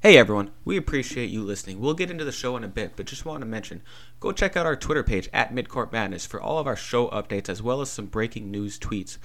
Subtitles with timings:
[0.00, 1.80] Hey everyone, we appreciate you listening.
[1.80, 3.82] We'll get into the show in a bit, but just want to mention
[4.20, 7.48] go check out our Twitter page at Midcourt Madness for all of our show updates
[7.48, 9.18] as well as some breaking news tweets.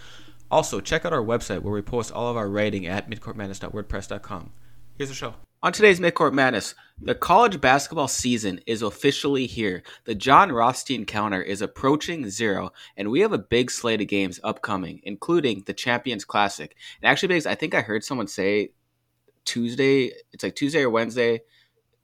[0.50, 4.52] Also, check out our website where we post all of our writing at midcourtmadness.wordpress.com.
[4.98, 5.36] Here's the show.
[5.62, 9.84] On today's Midcourt Madness, the college basketball season is officially here.
[10.06, 14.40] The Jon Rothstein counter is approaching zero, and we have a big slate of games
[14.44, 16.76] upcoming, including the Champions Classic.
[17.00, 18.72] And actually, because I think I heard someone say
[19.46, 21.42] Tuesday, it's like Tuesday or Wednesday,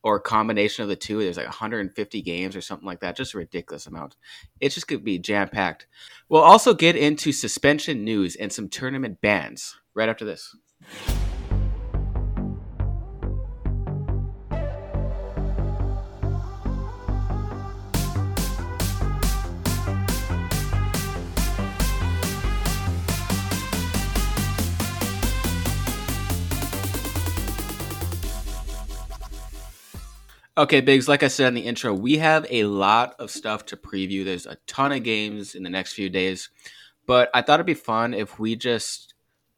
[0.04, 1.20] or a combination of the two.
[1.20, 3.18] There's like 150 games or something like that.
[3.18, 4.16] Just a ridiculous amount.
[4.60, 5.88] It's just going to be jam packed.
[6.30, 10.56] We'll also get into suspension news and some tournament bans right after this.
[30.60, 33.78] Okay, Biggs, like I said in the intro, we have a lot of stuff to
[33.78, 34.26] preview.
[34.26, 36.50] There's a ton of games in the next few days,
[37.06, 39.14] but I thought it'd be fun if we just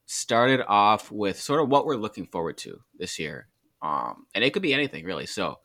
[0.05, 3.47] started off with sort of what we're looking forward to this year.
[3.81, 5.25] Um, and it could be anything, really.
[5.25, 5.57] So,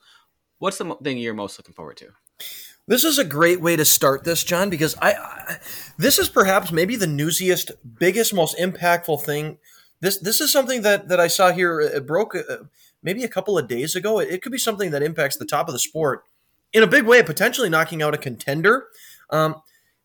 [0.58, 2.12] what's the thing you're most looking forward to?
[2.86, 5.58] This is a great way to start this, John, because I, I
[5.98, 9.58] this is perhaps maybe the newsiest, biggest, most impactful thing.
[10.00, 11.78] This this is something that that I saw here.
[11.78, 12.34] It broke.
[12.34, 12.56] Uh,
[13.06, 14.18] maybe a couple of days ago.
[14.18, 16.24] It, could be something that impacts the top of the sport
[16.72, 18.88] in a big way, potentially knocking out a contender.
[19.30, 19.62] Um,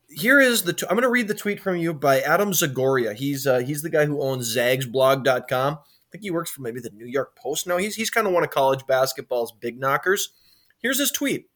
[0.08, 0.78] here is the.
[0.88, 3.14] i am going to read the tweet from you by Adam Zagoria.
[3.14, 5.74] He's uh, he's the guy who owns zagsblog.com.
[5.74, 7.78] I think he works for maybe the New York Post now.
[7.78, 10.30] He's he's kind of one of college basketball's big knockers.
[10.80, 11.50] Here's his tweet.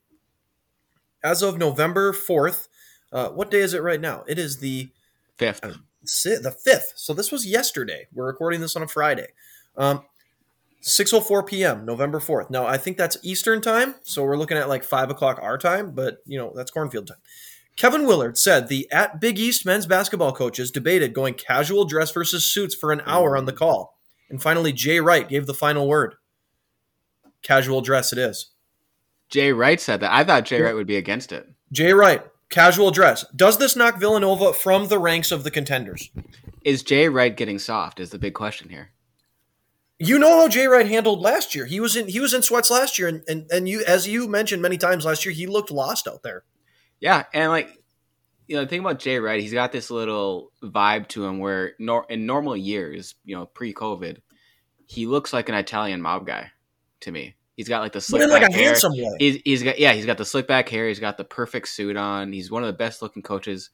[1.23, 2.67] As of November fourth,
[3.11, 4.23] uh, what day is it right now?
[4.27, 4.89] It is the
[5.37, 5.63] fifth.
[5.63, 6.93] Uh, the fifth.
[6.95, 8.07] So this was yesterday.
[8.13, 9.27] We're recording this on a Friday.
[9.75, 10.03] Um,
[10.85, 11.83] 6:04 p.m.
[11.83, 12.51] November 4th.
[12.51, 15.91] Now I think that's Eastern time, so we're looking at like five o'clock our time,
[15.91, 17.17] but you know that's cornfield time.
[17.75, 22.45] Kevin Willard said the at Big East men's basketball coaches debated going casual dress versus
[22.45, 23.97] suits for an hour on the call,
[24.29, 26.15] and finally Jay Wright gave the final word.
[27.41, 28.51] Casual dress it is.
[29.29, 30.13] Jay Wright said that.
[30.13, 31.49] I thought Jay Wright would be against it.
[31.71, 33.25] Jay Wright, casual dress.
[33.35, 36.11] Does this knock Villanova from the ranks of the contenders?
[36.63, 37.99] Is Jay Wright getting soft?
[37.99, 38.91] Is the big question here.
[39.97, 41.65] You know how Jay Wright handled last year.
[41.65, 44.27] He was in he was in sweats last year, and and, and you as you
[44.27, 46.43] mentioned many times last year, he looked lost out there.
[46.99, 47.81] Yeah, and like
[48.47, 51.73] you know, the thing about Jay Wright, he's got this little vibe to him where
[51.79, 54.17] nor- in normal years, you know, pre-COVID,
[54.85, 56.51] he looks like an Italian mob guy
[57.01, 57.35] to me.
[57.55, 58.75] He's got like the slick back like hair.
[59.17, 60.89] He's, he's got yeah, he's got the slick back hair.
[60.89, 62.33] He's got the perfect suit on.
[62.33, 63.69] He's one of the best looking coaches,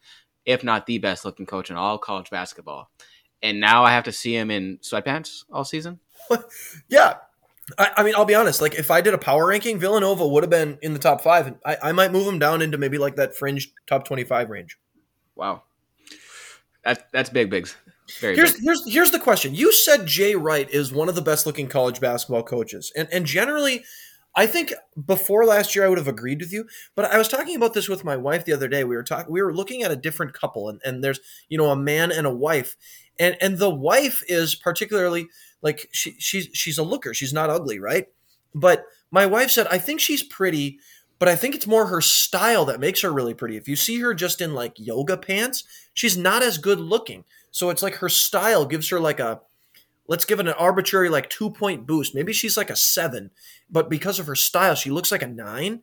[0.45, 2.91] if not the best looking coach in all college basketball.
[3.41, 5.99] And now I have to see him in sweatpants all season.
[6.89, 7.15] yeah.
[7.77, 8.61] I, I, mean, I'll be honest.
[8.61, 11.47] Like, if I did a power ranking, Villanova would have been in the top five,
[11.47, 14.77] and I, I might move them down into maybe like that fringe top twenty-five range.
[15.35, 15.63] Wow,
[16.83, 17.75] that's that's big, Biggs.
[18.19, 18.63] Very here's big.
[18.63, 19.55] here's here's the question.
[19.55, 23.25] You said Jay Wright is one of the best looking college basketball coaches, and and
[23.25, 23.83] generally,
[24.35, 24.73] I think
[25.05, 26.65] before last year I would have agreed with you.
[26.95, 28.83] But I was talking about this with my wife the other day.
[28.83, 29.31] We were talking.
[29.31, 32.27] We were looking at a different couple, and and there's you know a man and
[32.27, 32.75] a wife,
[33.19, 35.29] and and the wife is particularly
[35.61, 37.13] like she she's she's a looker.
[37.13, 38.07] She's not ugly, right?
[38.53, 40.79] But my wife said I think she's pretty,
[41.19, 43.57] but I think it's more her style that makes her really pretty.
[43.57, 45.63] If you see her just in like yoga pants,
[45.94, 47.23] she's not as good looking.
[47.51, 49.41] So it's like her style gives her like a
[50.07, 52.16] let's give it an arbitrary like two point boost.
[52.16, 53.31] Maybe she's like a seven,
[53.69, 55.81] but because of her style, she looks like a 9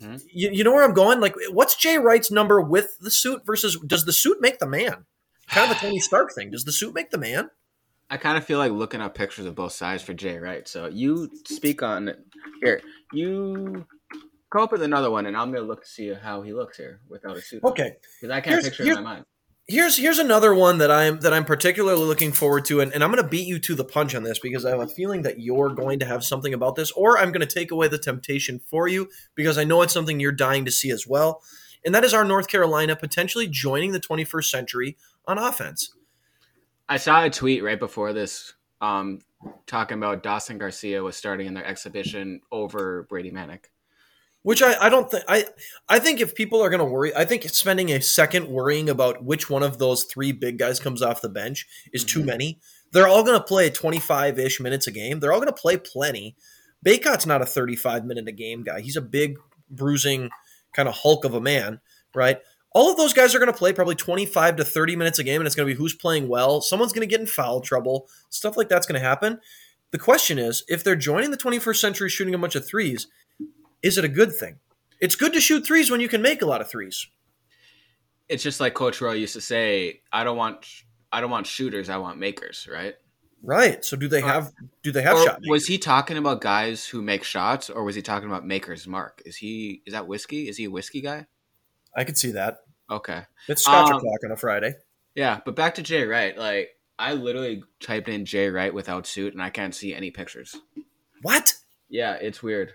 [0.00, 0.16] mm-hmm.
[0.32, 1.20] you, you know where I'm going?
[1.20, 5.06] Like, what's Jay Wright's number with the suit versus does the suit make the man?
[5.48, 6.50] Kind of a Tony Stark thing.
[6.50, 7.50] Does the suit make the man?
[8.14, 10.68] I kind of feel like looking up pictures of both sides for Jay right?
[10.68, 12.14] So you speak on
[12.62, 12.80] here.
[13.12, 13.86] You
[14.52, 17.00] come up with another one, and I'm gonna look to see how he looks here
[17.08, 17.64] without a suit.
[17.64, 19.24] Okay, because I can't here's, picture in my mind.
[19.66, 23.10] Here's here's another one that I'm that I'm particularly looking forward to, and, and I'm
[23.10, 25.40] going to beat you to the punch on this because I have a feeling that
[25.40, 28.60] you're going to have something about this, or I'm going to take away the temptation
[28.60, 31.42] for you because I know it's something you're dying to see as well,
[31.84, 34.96] and that is our North Carolina potentially joining the 21st century
[35.26, 35.92] on offense.
[36.88, 39.20] I saw a tweet right before this um,
[39.66, 43.66] talking about Dawson Garcia was starting in their exhibition over Brady Manek.
[44.42, 45.46] Which I, I don't think I
[45.88, 49.24] I think if people are going to worry, I think spending a second worrying about
[49.24, 52.20] which one of those three big guys comes off the bench is mm-hmm.
[52.20, 52.60] too many.
[52.92, 55.18] They're all going to play 25 ish minutes a game.
[55.18, 56.36] They're all going to play plenty.
[56.84, 58.82] Bacot's not a 35 minute a game guy.
[58.82, 59.38] He's a big,
[59.70, 60.28] bruising,
[60.74, 61.80] kind of hulk of a man,
[62.14, 62.40] right?
[62.74, 65.40] All of those guys are going to play probably 25 to 30 minutes a game,
[65.40, 66.60] and it's going to be who's playing well.
[66.60, 68.08] Someone's going to get in foul trouble.
[68.30, 69.40] Stuff like that's going to happen.
[69.92, 73.06] The question is, if they're joining the 21st century shooting a bunch of threes,
[73.82, 74.58] is it a good thing?
[75.00, 77.06] It's good to shoot threes when you can make a lot of threes.
[78.28, 80.66] It's just like Coach Roy used to say, I don't want
[81.12, 82.94] I don't want shooters, I want makers, right?
[83.42, 83.84] Right.
[83.84, 85.40] So do they uh, have do they have Or shot?
[85.46, 89.22] was he talking about guys who make shots or was he talking about makers mark?
[89.26, 90.48] Is he is that whiskey?
[90.48, 91.26] Is he a whiskey guy?
[91.94, 92.60] I could see that.
[92.94, 93.22] Okay.
[93.48, 94.74] It's Scotch Um, o'clock on a Friday.
[95.14, 96.36] Yeah, but back to Jay Wright.
[96.36, 100.56] Like I literally typed in Jay Wright without suit and I can't see any pictures.
[101.22, 101.54] What?
[101.88, 102.72] Yeah, it's weird.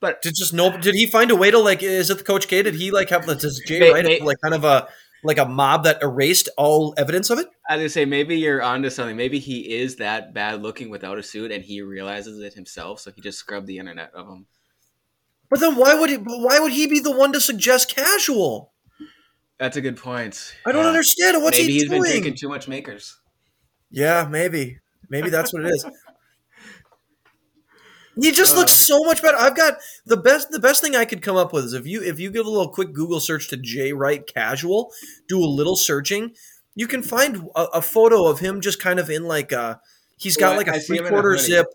[0.00, 0.76] But Did just no?
[0.78, 1.82] Did he find a way to like?
[1.82, 2.62] Is it the Coach K?
[2.62, 4.88] Did he like have does Jay May- Wright like kind of a
[5.22, 7.48] like a mob that erased all evidence of it?
[7.68, 9.16] I was say maybe you're onto something.
[9.16, 13.12] Maybe he is that bad looking without a suit and he realizes it himself, so
[13.12, 14.46] he just scrubbed the internet of him.
[15.50, 16.16] But then why would he?
[16.16, 18.72] Why would he be the one to suggest casual?
[19.58, 20.54] That's a good point.
[20.64, 20.88] I don't Yeah.
[20.88, 21.42] understand.
[21.42, 22.02] What's maybe he has doing?
[22.02, 23.18] been drinking too much makers.
[23.90, 24.78] Yeah, maybe.
[25.08, 25.84] Maybe that's what it is.
[28.20, 28.58] He just Uh.
[28.58, 29.36] looks so much better.
[29.38, 29.74] I've got
[30.04, 30.50] the best.
[30.50, 32.50] The best thing I could come up with is if you if you give a
[32.50, 34.92] little quick Google search to Jay Wright casual,
[35.28, 36.34] do a little searching,
[36.74, 39.80] you can find a, a photo of him just kind of in like a.
[40.18, 41.66] He's got Oh, like I a three quarter zip,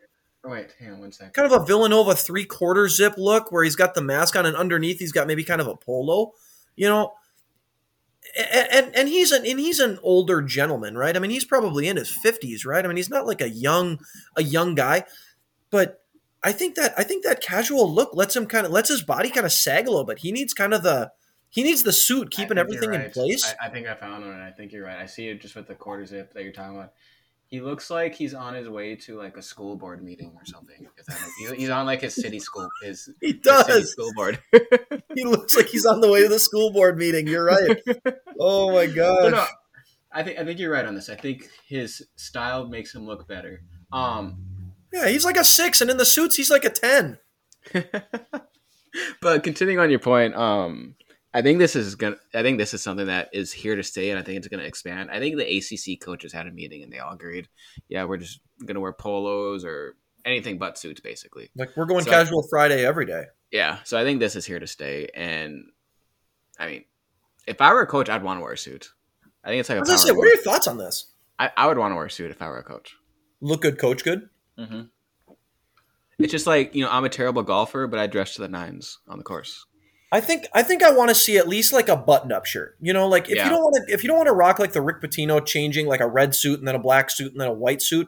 [0.45, 1.33] Oh, wait, hang on one second.
[1.33, 4.55] kind of a Villanova three quarter zip look, where he's got the mask on, and
[4.55, 6.33] underneath he's got maybe kind of a polo,
[6.75, 7.13] you know.
[8.37, 11.15] And, and and he's an and he's an older gentleman, right?
[11.15, 12.83] I mean, he's probably in his fifties, right?
[12.83, 13.99] I mean, he's not like a young
[14.35, 15.05] a young guy,
[15.69, 16.01] but
[16.43, 19.29] I think that I think that casual look lets him kind of lets his body
[19.29, 20.19] kind of sag a little bit.
[20.19, 21.11] He needs kind of the
[21.49, 23.51] he needs the suit keeping everything you're in place.
[23.59, 24.39] I, I think I found one.
[24.39, 24.97] I think you're right.
[24.97, 26.91] I see it just with the quarter zip that you're talking about.
[27.55, 30.89] He looks like he's on his way to like a school board meeting or something.
[30.97, 32.67] If that makes- he's, on like his city school.
[32.83, 33.91] His, he his does.
[33.93, 34.39] school board.
[35.15, 37.27] He looks like he's on the way to the school board meeting.
[37.27, 37.79] You're right.
[38.37, 39.31] Oh my gosh.
[39.31, 39.45] no,
[40.11, 41.07] I think I think you're right on this.
[41.07, 43.61] I think his style makes him look better.
[43.93, 44.37] Um,
[44.91, 47.19] Yeah, he's like a six, and in the suits he's like a ten.
[49.21, 50.95] but continuing on your point, um,
[51.35, 52.15] I think this is gonna.
[52.33, 54.63] I think this is something that is here to stay, and I think it's gonna
[54.63, 55.11] expand.
[55.11, 57.49] I think the ACC coaches had a meeting and they all agreed,
[57.89, 61.49] yeah, we're just gonna wear polos or anything but suits, basically.
[61.53, 63.25] Like we're going So- casual Friday every day.
[63.51, 65.65] Yeah, so I think this is here to stay, and
[66.57, 66.85] I mean,
[67.45, 68.91] if I were a coach, I'd want to wear a suit.
[69.43, 70.77] I think it's like I a was gonna power say, what are your thoughts on
[70.77, 71.11] this?
[71.37, 72.95] I, I would want to wear a suit if I were a coach.
[73.41, 74.29] Look good, coach good.
[74.57, 74.83] Mm-hmm.
[76.17, 78.99] It's just like you know, I'm a terrible golfer, but I dress to the nines
[79.09, 79.65] on the course.
[80.11, 82.77] I think I think I want to see at least like a button-up shirt.
[82.79, 83.45] You know, like if Yeah.
[83.45, 85.87] you don't want to if you don't want to rock like the Rick Pitino changing
[85.87, 88.07] like a red suit and then a black suit and then a white suit,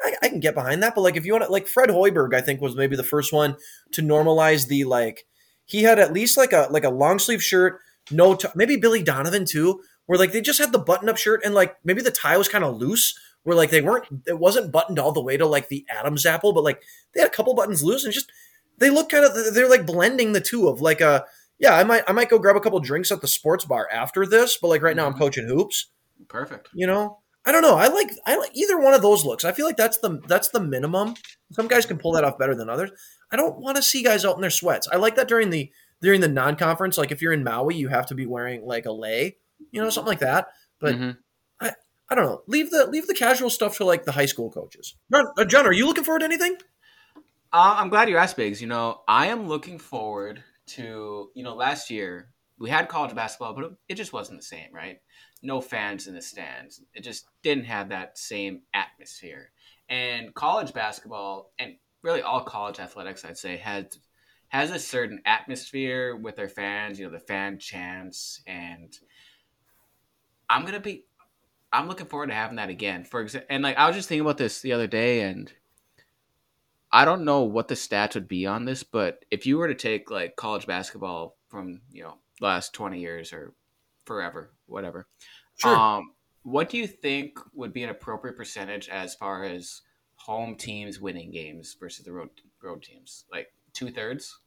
[0.00, 0.94] I, I can get behind that.
[0.94, 3.32] But like if you want to like Fred Hoiberg, I think was maybe the first
[3.32, 3.56] one
[3.92, 5.24] to normalize the like
[5.64, 7.80] he had at least like a like a long sleeve shirt,
[8.10, 11.54] no t- maybe Billy Donovan too, where like they just had the button-up shirt and
[11.54, 13.18] like maybe the tie was kind of loose.
[13.44, 16.52] Where like they weren't, it wasn't buttoned all the way to like the Adam's apple,
[16.52, 16.82] but like
[17.14, 18.30] they had a couple buttons loose and just
[18.76, 21.24] they look kind of they're like blending the two of like a
[21.58, 24.26] yeah, I might I might go grab a couple drinks at the sports bar after
[24.26, 25.90] this, but like right now I'm coaching hoops.
[26.28, 26.68] Perfect.
[26.74, 27.76] You know, I don't know.
[27.76, 29.44] I like I like either one of those looks.
[29.44, 31.14] I feel like that's the that's the minimum.
[31.52, 32.90] Some guys can pull that off better than others.
[33.32, 34.88] I don't want to see guys out in their sweats.
[34.90, 35.70] I like that during the
[36.00, 36.96] during the non-conference.
[36.98, 39.36] Like if you're in Maui, you have to be wearing like a lei,
[39.70, 40.48] you know, something like that.
[40.80, 41.16] But Mhm.
[42.10, 42.42] I don't know.
[42.46, 44.94] Leave the leave the casual stuff to like the high school coaches.
[45.12, 46.56] John, uh, John are you looking forward to anything?
[47.52, 48.62] Uh, I'm glad you asked, Biggs.
[48.62, 53.54] You know, I am looking forward to, you know, last year we had college basketball,
[53.54, 54.98] but it, just wasn't the same, right?
[55.42, 56.82] No fans in the stands.
[56.94, 59.50] It just didn't have that same atmosphere.
[59.88, 63.98] And college basketball, and really all college athletics, I'd say, has
[64.48, 66.98] has a certain atmosphere with their fans.
[66.98, 68.92] You know, the fan chants, and
[70.50, 71.04] I'm gonna be.
[71.72, 73.04] I'm looking forward to having that again.
[73.04, 75.52] For example, and like I was just thinking about this the other day, and
[76.90, 79.74] I don't know what the stats would be on this, but if you were to
[79.74, 83.54] take like college basketball from you know the last twenty years or
[84.04, 85.06] forever, whatever,
[85.56, 85.76] Sure.
[85.76, 89.82] um, what do you think would be an appropriate percentage as far as
[90.14, 92.30] home teams winning games versus the road
[92.62, 93.24] road teams?
[93.30, 94.38] Like two thirds.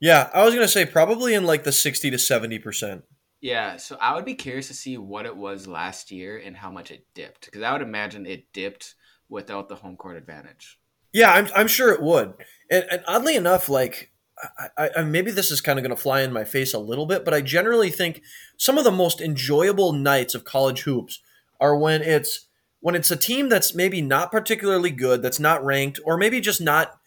[0.00, 3.04] yeah, I was gonna say probably in like the sixty to seventy percent.
[3.40, 6.70] Yeah, so I would be curious to see what it was last year and how
[6.70, 8.94] much it dipped because I would imagine it dipped
[9.28, 10.78] without the home court advantage.
[11.14, 12.34] Yeah, I'm, I'm sure it would.
[12.70, 14.10] And, and oddly enough, like,
[14.76, 17.06] I, I, maybe this is kind of going to fly in my face a little
[17.06, 18.20] bit, but I generally think
[18.58, 21.20] some of the most enjoyable nights of college hoops
[21.60, 22.48] are when it's
[22.80, 26.60] when it's a team that's maybe not particularly good, that's not ranked, or maybe just
[26.60, 26.98] not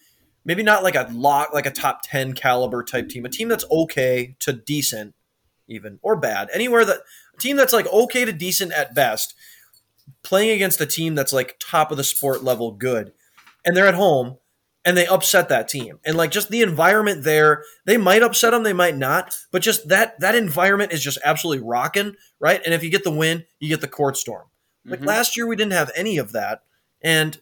[0.45, 3.65] maybe not like a lot like a top 10 caliber type team, a team that's
[3.69, 5.13] okay to decent
[5.67, 6.49] even or bad.
[6.53, 7.01] Anywhere that
[7.35, 9.35] a team that's like okay to decent at best
[10.23, 13.11] playing against a team that's like top of the sport level good,
[13.67, 14.39] and they're at home
[14.85, 15.99] and they upset that team.
[16.05, 19.89] And like just the environment there, they might upset them, they might not, but just
[19.89, 22.61] that that environment is just absolutely rocking, right?
[22.65, 24.47] And if you get the win, you get the court storm.
[24.89, 25.07] Like Mhm.
[25.07, 26.63] last year, we didn't have any of that,
[27.03, 27.41] and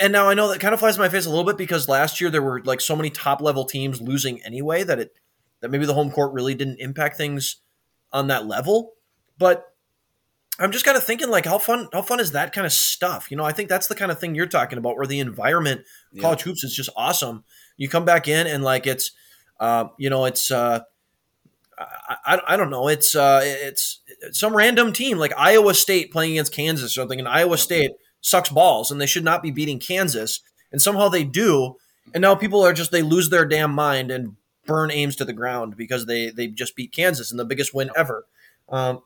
[0.00, 1.88] and now I know that kind of flies in my face a little bit because
[1.88, 5.14] last year there were like so many top level teams losing anyway that it
[5.60, 7.56] that maybe the home court really didn't impact things
[8.12, 8.92] on that level.
[9.38, 9.71] But
[10.58, 13.30] I'm just kind of thinking like how fun how fun is that kind of stuff?
[13.30, 15.82] You know, I think that's the kind of thing you're talking about where the environment
[16.12, 16.22] Yeah.
[16.22, 17.44] college hoops is just awesome.
[17.76, 19.12] You come back in and like it's
[19.60, 20.80] uh, you know it's uh,
[21.78, 24.00] I, I, don't know it's uh, it's
[24.32, 28.50] some random team like Iowa State playing against Kansas or something, and Iowa State sucks
[28.50, 30.40] balls and they should not be beating Kansas,
[30.70, 31.76] and somehow they do,
[32.14, 35.32] and now people are just they lose their damn mind and burn Ames to the
[35.32, 38.26] ground because they they just beat Kansas in the biggest win ever.
[38.68, 39.00] Um,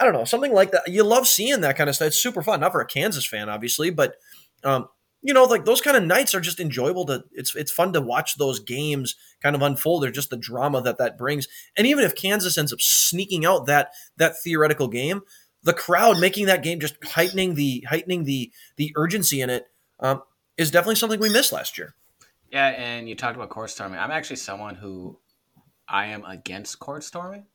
[0.00, 0.82] I don't know something like that.
[0.86, 2.08] You love seeing that kind of stuff.
[2.08, 2.60] It's super fun.
[2.60, 4.16] Not for a Kansas fan, obviously, but
[4.64, 4.88] um,
[5.22, 7.24] you know, like those kind of nights are just enjoyable to.
[7.32, 10.04] It's it's fun to watch those games kind of unfold.
[10.04, 11.48] Or just the drama that that brings.
[11.76, 15.22] And even if Kansas ends up sneaking out that that theoretical game,
[15.62, 19.66] the crowd making that game just heightening the heightening the the urgency in it
[19.98, 20.22] um,
[20.56, 21.94] is definitely something we missed last year.
[22.52, 23.98] Yeah, and you talked about court storming.
[23.98, 25.18] I'm actually someone who
[25.88, 27.46] I am against court storming.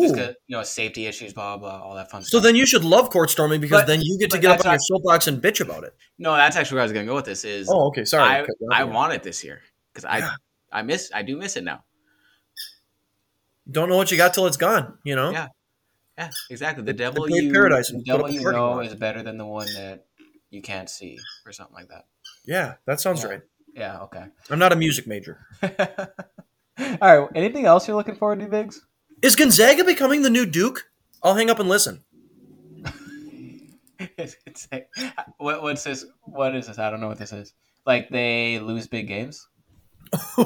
[0.00, 2.40] Just Oh, 'cause, you know, safety issues, blah blah, all that fun so stuff.
[2.42, 4.64] So then you should love court storming because But- then you get to get up
[4.64, 5.94] on your soapbox and bitch about it.
[6.18, 7.44] no, that's actually where I was gonna go with this.
[7.44, 8.46] Is Oh, okay, sorry.
[8.70, 9.60] I I want it this year
[9.92, 10.30] because I Yeah.
[10.70, 11.82] I miss I do miss it now.
[13.70, 14.98] don't know what you got till it's gone.
[15.04, 15.30] You know.
[15.30, 15.48] Yeah.
[16.18, 16.84] Yeah, exactly.
[16.84, 20.04] The devil you Paradise the devil you know is better than the one that
[20.50, 22.04] you can't see, or something like that.
[22.44, 23.28] Yeah, that sounds Yeah.
[23.30, 23.40] right.
[23.74, 24.00] Yeah.
[24.02, 24.24] Okay.
[24.50, 25.46] I'm not a music major.
[25.62, 25.68] all
[27.00, 27.28] right.
[27.34, 28.84] Anything else you're looking forward to, Biggs?
[29.22, 30.90] Is Gonzaga becoming the new Duke?
[31.22, 32.02] I'll hang up and listen.
[34.18, 34.88] it's, it's like,
[35.38, 36.04] what, what's this?
[36.22, 36.80] What is this?
[36.80, 37.54] I don't know what this is.
[37.86, 39.46] Like they lose big games.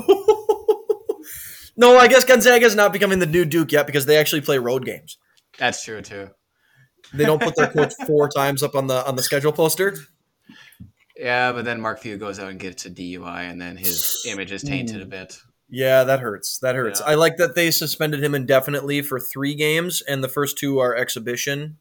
[1.76, 4.58] no, I guess Gonzaga is not becoming the new Duke yet because they actually play
[4.58, 5.18] road games.
[5.58, 6.30] That's true too.
[7.12, 9.96] They don't put their coach four times up on the on the schedule poster.
[11.16, 14.52] Yeah, but then Mark Few goes out and gets a DUI, and then his image
[14.52, 15.10] is tainted a hmm.
[15.10, 15.38] bit.
[15.68, 16.58] Yeah, that hurts.
[16.58, 17.00] That hurts.
[17.00, 17.12] Yeah.
[17.12, 20.94] I like that they suspended him indefinitely for three games, and the first two are
[20.94, 21.78] exhibition.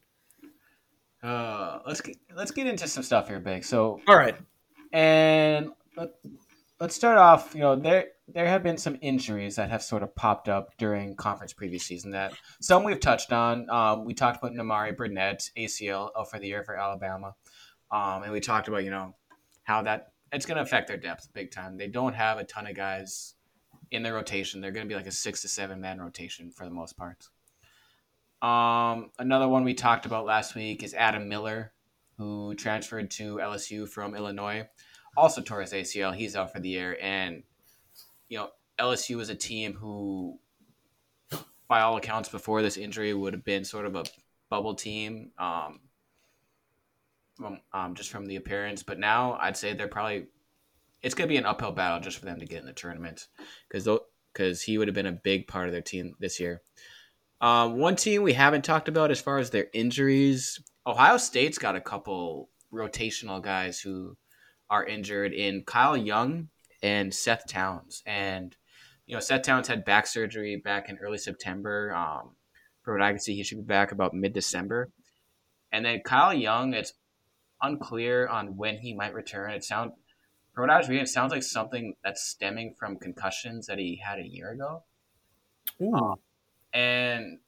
[1.21, 3.63] Uh, let's get let's get into some stuff here, Big.
[3.63, 4.35] So All right.
[4.91, 6.09] And let,
[6.79, 7.53] let's start off.
[7.53, 11.15] You know, there there have been some injuries that have sort of popped up during
[11.15, 12.11] conference preview season.
[12.11, 13.69] That some we've touched on.
[13.69, 17.35] Um, we talked about Nimari Burnett ACL out for the year for Alabama,
[17.91, 19.15] um, and we talked about you know
[19.63, 21.77] how that it's going to affect their depth big time.
[21.77, 23.34] They don't have a ton of guys
[23.91, 24.61] in their rotation.
[24.61, 27.27] They're going to be like a six to seven man rotation for the most part.
[28.41, 31.73] Um, another one we talked about last week is Adam Miller,
[32.17, 34.67] who transferred to LSU from Illinois
[35.17, 36.15] also tore his ACL.
[36.15, 37.43] He's out for the year, and
[38.29, 38.49] you know
[38.79, 40.39] LSU is a team who,
[41.67, 44.03] by all accounts, before this injury would have been sort of a
[44.49, 45.79] bubble team, um,
[47.73, 48.83] um, just from the appearance.
[48.83, 50.27] But now I'd say they're probably
[51.05, 53.27] it's going to be an uphill battle just for them to get in the tournament
[53.69, 53.87] because
[54.33, 56.61] because he would have been a big part of their team this year.
[57.39, 61.75] Um, one team we haven't talked about as far as their injuries, Ohio State's got
[61.75, 64.17] a couple rotational guys who
[64.67, 66.49] are injured in Kyle Young
[66.81, 68.01] and Seth Towns.
[68.07, 68.55] And,
[69.05, 71.93] you know, Seth Towns had back surgery back in early September.
[71.93, 72.31] Um,
[72.81, 74.89] from what I can see, he should be back about mid December.
[75.71, 76.93] And then Kyle Young, it's
[77.61, 79.51] unclear on when he might return.
[79.51, 79.91] It sounds,
[80.55, 83.97] from what I was reading, it sounds like something that's stemming from concussions that he
[83.97, 84.83] had a year ago.
[85.81, 86.15] Ooh.
[86.73, 87.39] And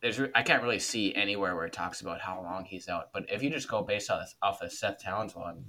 [0.00, 3.12] there's, I can't really see anywhere where it talks about how long he's out.
[3.12, 5.66] But if you just go based off, off the Seth Towns one,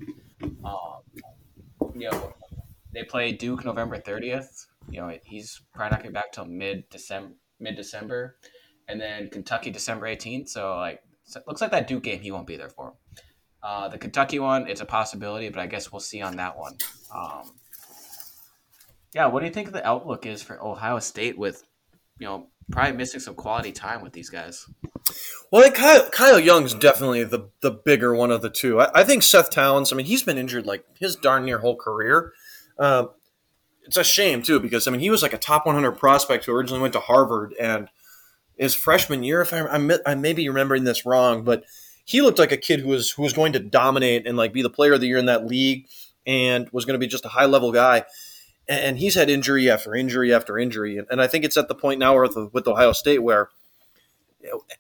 [0.64, 1.02] um,
[1.94, 2.34] you know,
[2.94, 4.68] they play Duke November 30th.
[4.90, 8.38] You know, he's probably not getting back till mid December, mid December,
[8.88, 10.48] and then Kentucky December 18th.
[10.48, 12.94] So like, so it looks like that Duke game he won't be there for.
[13.68, 16.78] Uh, the Kentucky one, it's a possibility, but I guess we'll see on that one.
[17.14, 17.52] Um,
[19.14, 21.66] yeah, what do you think the outlook is for Ohio State with,
[22.18, 24.66] you know, probably missing some quality time with these guys?
[25.52, 28.80] Well, I think Kyle, Kyle Young's definitely the the bigger one of the two.
[28.80, 29.92] I, I think Seth Towns.
[29.92, 32.32] I mean, he's been injured like his darn near whole career.
[32.80, 33.10] Um,
[33.84, 36.54] it's a shame too because I mean he was like a top 100 prospect who
[36.54, 37.90] originally went to Harvard and
[38.58, 41.64] his freshman year, if I, I'm, I may be remembering this wrong, but
[42.08, 44.62] he looked like a kid who was who was going to dominate and like be
[44.62, 45.88] the player of the year in that league
[46.26, 48.06] and was going to be just a high level guy.
[48.68, 52.00] And he's had injury after injury after injury, and, I think it's at the point
[52.00, 53.50] now with with Ohio State where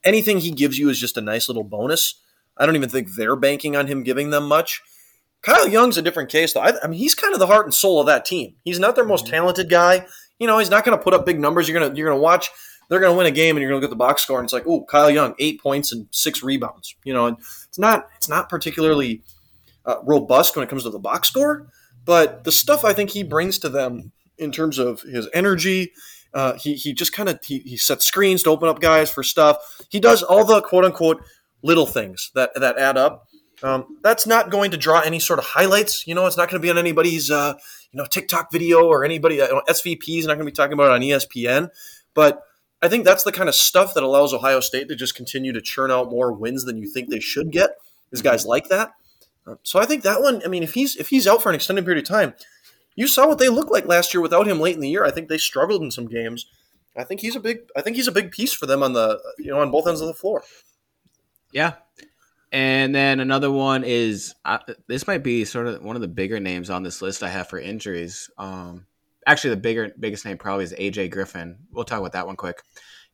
[0.03, 2.15] anything he gives you is just a nice little bonus.
[2.57, 4.81] I don't even think they're banking on him giving them much.
[5.41, 6.61] Kyle Young's a different case, though.
[6.61, 8.55] I, I mean, he's kind of the heart and soul of that team.
[8.63, 9.35] He's not their most mm-hmm.
[9.35, 10.05] talented guy.
[10.39, 11.67] You know, he's not going to put up big numbers.
[11.67, 12.49] You're gonna you're gonna watch.
[12.89, 14.45] They're going to win a game, and you're going to at the box score, and
[14.45, 16.95] it's like, oh, Kyle Young, eight points and six rebounds.
[17.03, 19.23] You know, and it's not it's not particularly
[19.85, 21.67] uh, robust when it comes to the box score,
[22.05, 25.91] but the stuff I think he brings to them in terms of his energy,
[26.33, 29.23] uh, he he just kind of he, he sets screens to open up guys for
[29.23, 29.57] stuff.
[29.89, 31.21] He does all the quote unquote
[31.63, 33.27] little things that that add up.
[33.63, 36.05] Um, that's not going to draw any sort of highlights.
[36.05, 37.55] You know, it's not going to be on anybody's uh,
[37.91, 39.41] you know TikTok video or anybody.
[39.41, 41.69] Uh, SVP is not going to be talking about it on ESPN.
[42.13, 42.41] But
[42.81, 45.61] I think that's the kind of stuff that allows Ohio State to just continue to
[45.61, 47.71] churn out more wins than you think they should get.
[48.11, 48.93] Is guys like that.
[49.45, 50.41] Uh, so I think that one.
[50.45, 52.33] I mean, if he's if he's out for an extended period of time,
[52.95, 55.03] you saw what they looked like last year without him late in the year.
[55.03, 56.45] I think they struggled in some games.
[56.95, 57.59] I think he's a big.
[57.75, 60.01] I think he's a big piece for them on the you know on both ends
[60.01, 60.43] of the floor.
[61.51, 61.73] Yeah,
[62.51, 66.39] and then another one is uh, this might be sort of one of the bigger
[66.39, 68.29] names on this list I have for injuries.
[68.37, 68.85] Um,
[69.27, 71.57] actually, the bigger biggest name probably is AJ Griffin.
[71.71, 72.63] We'll talk about that one quick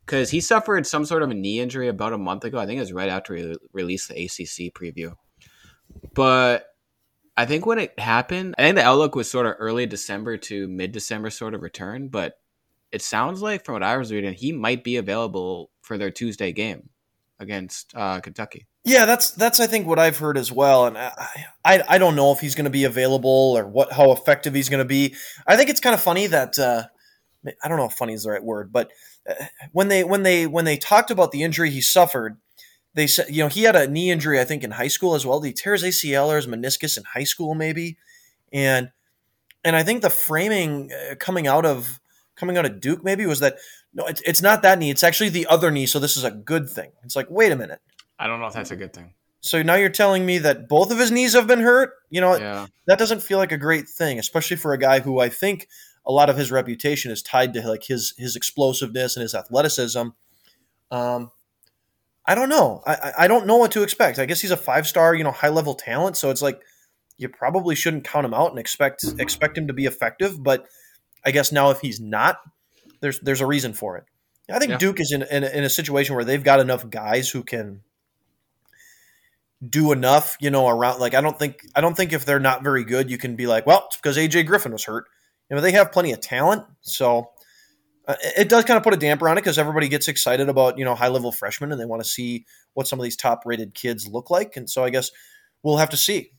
[0.05, 2.60] because he suffered some sort of a knee injury about a month ago.
[2.60, 5.15] I think it was right after he released the ACC preview.
[6.13, 6.67] But
[7.36, 10.67] I think when it happened, I think the outlook was sort of early December to
[10.67, 12.10] mid December sort of return.
[12.10, 12.36] But
[12.91, 16.51] it sounds like, from what I was reading, he might be available for their Tuesday
[16.51, 16.89] game
[17.39, 18.67] against uh, Kentucky.
[18.86, 21.13] Yeah, that's that's I think what I've heard as well, and I
[21.63, 24.68] I, I don't know if he's going to be available or what how effective he's
[24.68, 25.16] going to be.
[25.48, 26.84] I think it's kind of funny that uh,
[27.63, 28.92] I don't know if funny is the right word, but
[29.30, 29.36] uh,
[29.72, 32.38] when they when they when they talked about the injury he suffered,
[32.94, 35.25] they said you know he had a knee injury I think in high school as
[35.25, 35.42] well.
[35.42, 37.98] He tear his ACL or his meniscus in high school maybe,
[38.52, 38.92] and
[39.63, 42.02] and I think the framing uh, coming out of
[42.36, 43.58] coming out of Duke maybe was that
[43.94, 44.90] no, it's, it's not that knee.
[44.90, 45.86] It's actually the other knee.
[45.86, 46.92] So this is a good thing.
[47.04, 47.80] It's like, wait a minute.
[48.20, 49.13] I don't know if that's a good thing.
[49.41, 51.91] So now you're telling me that both of his knees have been hurt?
[52.10, 52.67] You know, yeah.
[52.88, 55.67] that doesn't feel like a great thing, especially for a guy who I think
[56.05, 60.10] a lot of his reputation is tied to like his his explosiveness and his athleticism.
[60.91, 61.32] Um,
[62.26, 62.82] I don't know.
[62.86, 64.17] I, I don't know what to expect.
[64.17, 66.15] I guess he's a five star, you know, high level talent.
[66.15, 66.62] So it's like
[67.17, 70.41] you probably shouldn't count him out and expect expect him to be effective.
[70.41, 70.67] But
[71.26, 72.38] I guess now if he's not,
[73.02, 74.06] there's there's a reason for it.
[74.49, 74.78] I think yeah.
[74.78, 77.82] Duke is in, in, in a situation where they've got enough guys who can
[79.69, 82.63] do enough, you know, around like I don't think I don't think if they're not
[82.63, 85.06] very good, you can be like, well, it's because AJ Griffin was hurt.
[85.49, 87.30] You know, they have plenty of talent, so
[88.08, 90.78] uh, it does kind of put a damper on it because everybody gets excited about
[90.78, 93.43] you know high level freshmen and they want to see what some of these top
[93.45, 95.12] rated kids look like, and so I guess
[95.62, 96.32] we'll have to see.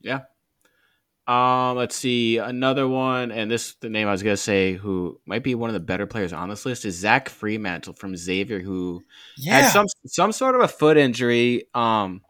[0.00, 0.20] Yeah,
[1.26, 5.42] um, let's see another one, and this the name I was gonna say who might
[5.42, 9.02] be one of the better players on this list is Zach Freemantle from Xavier, who
[9.36, 9.62] yeah.
[9.62, 11.64] had some some sort of a foot injury.
[11.74, 12.22] Um,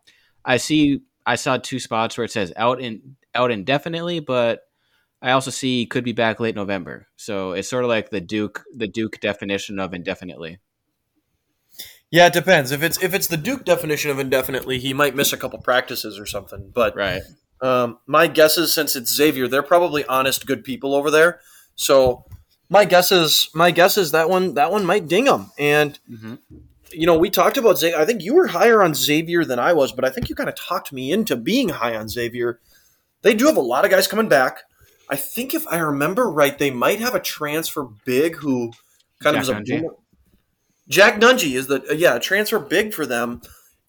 [0.46, 4.60] I see I saw two spots where it says out in out indefinitely, but
[5.20, 7.08] I also see could be back late November.
[7.16, 10.58] So it's sort of like the Duke the Duke definition of indefinitely.
[12.10, 12.70] Yeah, it depends.
[12.70, 16.18] If it's if it's the Duke definition of indefinitely, he might miss a couple practices
[16.18, 16.70] or something.
[16.72, 17.22] But right
[17.60, 21.40] um, my guess is since it's Xavier, they're probably honest, good people over there.
[21.74, 22.24] So
[22.68, 26.34] my guess is my guess is that one that one might ding him, And mm-hmm.
[26.92, 27.98] You know, we talked about Xavier.
[27.98, 30.48] I think you were higher on Xavier than I was, but I think you kind
[30.48, 32.60] of talked me into being high on Xavier.
[33.22, 34.60] They do have a lot of guys coming back.
[35.08, 38.72] I think if I remember right, they might have a transfer big who
[39.22, 39.82] kind Jack of is a.
[40.88, 43.42] Jack Nunge is the yeah transfer big for them.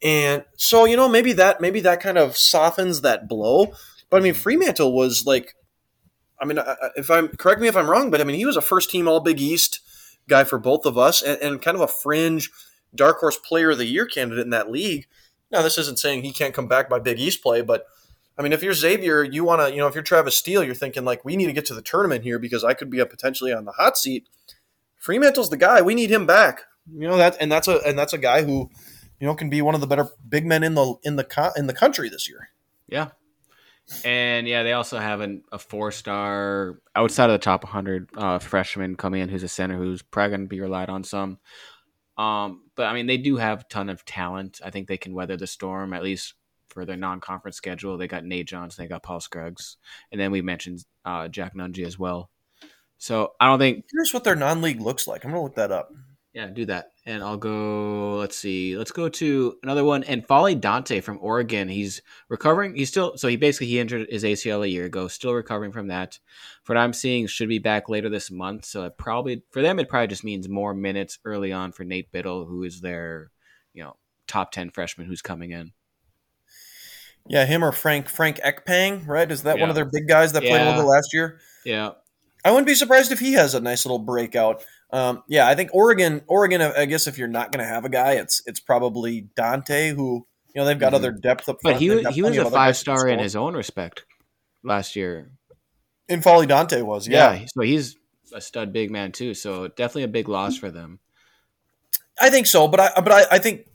[0.03, 3.73] And so, you know, maybe that maybe that kind of softens that blow.
[4.09, 5.55] But I mean, Freemantle was like,
[6.39, 6.59] I mean,
[6.95, 9.07] if I'm correct me if I'm wrong, but I mean, he was a first team
[9.07, 9.79] All Big East
[10.29, 12.51] guy for both of us, and, and kind of a fringe
[12.95, 15.07] dark horse player of the year candidate in that league.
[15.51, 17.85] Now, this isn't saying he can't come back by Big East play, but
[18.37, 20.75] I mean, if you're Xavier, you want to, you know, if you're Travis Steele, you're
[20.75, 23.53] thinking like, we need to get to the tournament here because I could be potentially
[23.53, 24.27] on the hot seat.
[24.97, 25.81] Freemantle's the guy.
[25.81, 26.61] We need him back.
[26.91, 28.69] You know that, and that's a and that's a guy who
[29.19, 31.67] you know, can be one of the better big men in the in the in
[31.67, 32.49] the country this year.
[32.87, 33.09] Yeah,
[34.03, 38.39] and yeah, they also have an, a four star outside of the top 100 uh,
[38.39, 41.39] freshman coming in who's a center who's probably going to be relied on some.
[42.17, 44.59] Um, but I mean, they do have a ton of talent.
[44.63, 46.33] I think they can weather the storm at least
[46.69, 47.97] for their non conference schedule.
[47.97, 49.77] They got Nate Johnson, they got Paul Scruggs,
[50.11, 52.29] and then we mentioned uh, Jack Nunge as well.
[52.97, 53.85] So I don't think.
[53.91, 55.23] Here's what their non league looks like.
[55.23, 55.91] I'm going to look that up.
[56.37, 56.91] Yeah, do that.
[57.07, 60.03] And I'll go, let's see, let's go to another one.
[60.03, 61.67] N'Faly Dante from Oregon.
[61.67, 62.75] He's recovering.
[62.75, 65.87] He's still, so he basically, he injured his ACL a year ago, still recovering from
[65.87, 66.19] that.
[66.61, 68.65] For what I'm seeing, should be back later this month.
[68.65, 72.11] So it probably, for them, it probably just means more minutes early on for Nate
[72.11, 73.31] Bittle, who is their,
[73.73, 73.95] you know,
[74.27, 75.71] top 10 freshman who's coming in.
[77.25, 79.31] Yeah, him or Frank Franck Kepnang, right?
[79.31, 81.39] Is that one of their big guys that played a little bit last year?
[81.65, 81.93] Yeah.
[82.45, 84.63] I wouldn't be surprised if he has a nice little breakout.
[84.91, 86.21] Um, yeah, I think Oregon.
[86.27, 86.61] Oregon.
[86.61, 90.25] I guess if you're not going to have a guy, it's it's probably Dante, who
[90.55, 90.97] you know they've got Mhm.
[90.97, 91.75] other depth up front.
[91.75, 94.05] But he was he was a five star in his own respect
[94.63, 95.31] last year.
[96.09, 97.43] N'Faly Dante was, yeah.
[97.53, 97.97] So he's
[98.33, 99.33] a stud big man too.
[99.33, 100.99] So definitely a big loss for them.
[102.19, 103.67] I think so, but I but I, I think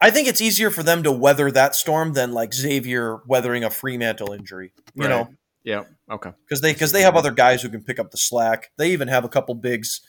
[0.00, 3.68] I think it's easier for them to weather that storm than like Xavier weathering a
[3.68, 4.72] Freemantle injury.
[4.94, 5.28] You know,
[5.62, 5.84] Yeah.
[6.10, 6.30] Okay.
[6.48, 8.70] because they because they have other guys who can pick up the slack.
[8.78, 10.00] They even have a couple bigs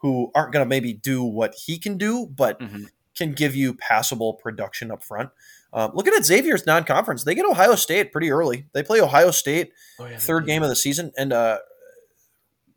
[0.00, 2.88] who aren't going to maybe do what he can do, but Mhm.
[3.16, 5.30] can give you passable production up front.
[5.72, 8.66] Um, looking at Xavier's non-conference, they get Ohio State pretty early.
[8.72, 9.72] They play Ohio State
[10.18, 11.58] third game of the season, and uh,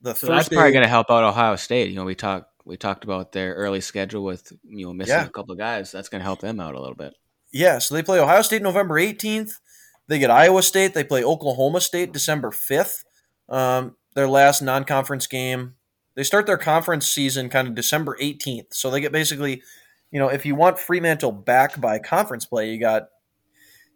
[0.02, 0.36] the So Thursday.
[0.36, 1.90] that's probably going to help out Ohio State.
[1.90, 5.26] You know, we talked we talked about their early schedule with you know missing Yeah.
[5.26, 5.92] a couple of guys.
[5.92, 7.14] That's going to help them out a little bit.
[7.52, 9.60] Yeah, so they play Ohio State November 18th.
[10.08, 10.94] They get Iowa State.
[10.94, 13.04] They play Oklahoma State December 5th.
[13.50, 15.76] Um, their last non conference game.
[16.15, 18.73] They start their conference season kind of December 18th.
[18.73, 19.63] So they get basically,
[20.12, 23.08] you know, if you want Freemantle back by conference play, you got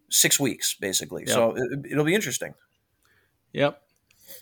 [0.09, 1.23] six weeks basically.
[1.27, 1.33] Yep.
[1.33, 2.53] So it, it'll be interesting.
[3.53, 3.81] Yep.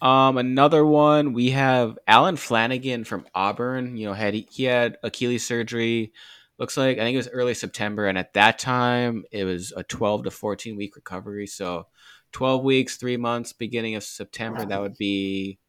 [0.01, 3.97] Um, another one we have Allen Flanigan from Auburn.
[3.97, 6.11] You know, had he, he had Achilles surgery.
[6.57, 9.83] Looks like I think it was early September, and at that time it was a
[9.83, 11.47] twelve to fourteen week recovery.
[11.47, 11.87] So,
[12.31, 14.65] twelve weeks, three months, beginning of September.
[14.65, 15.59] That would be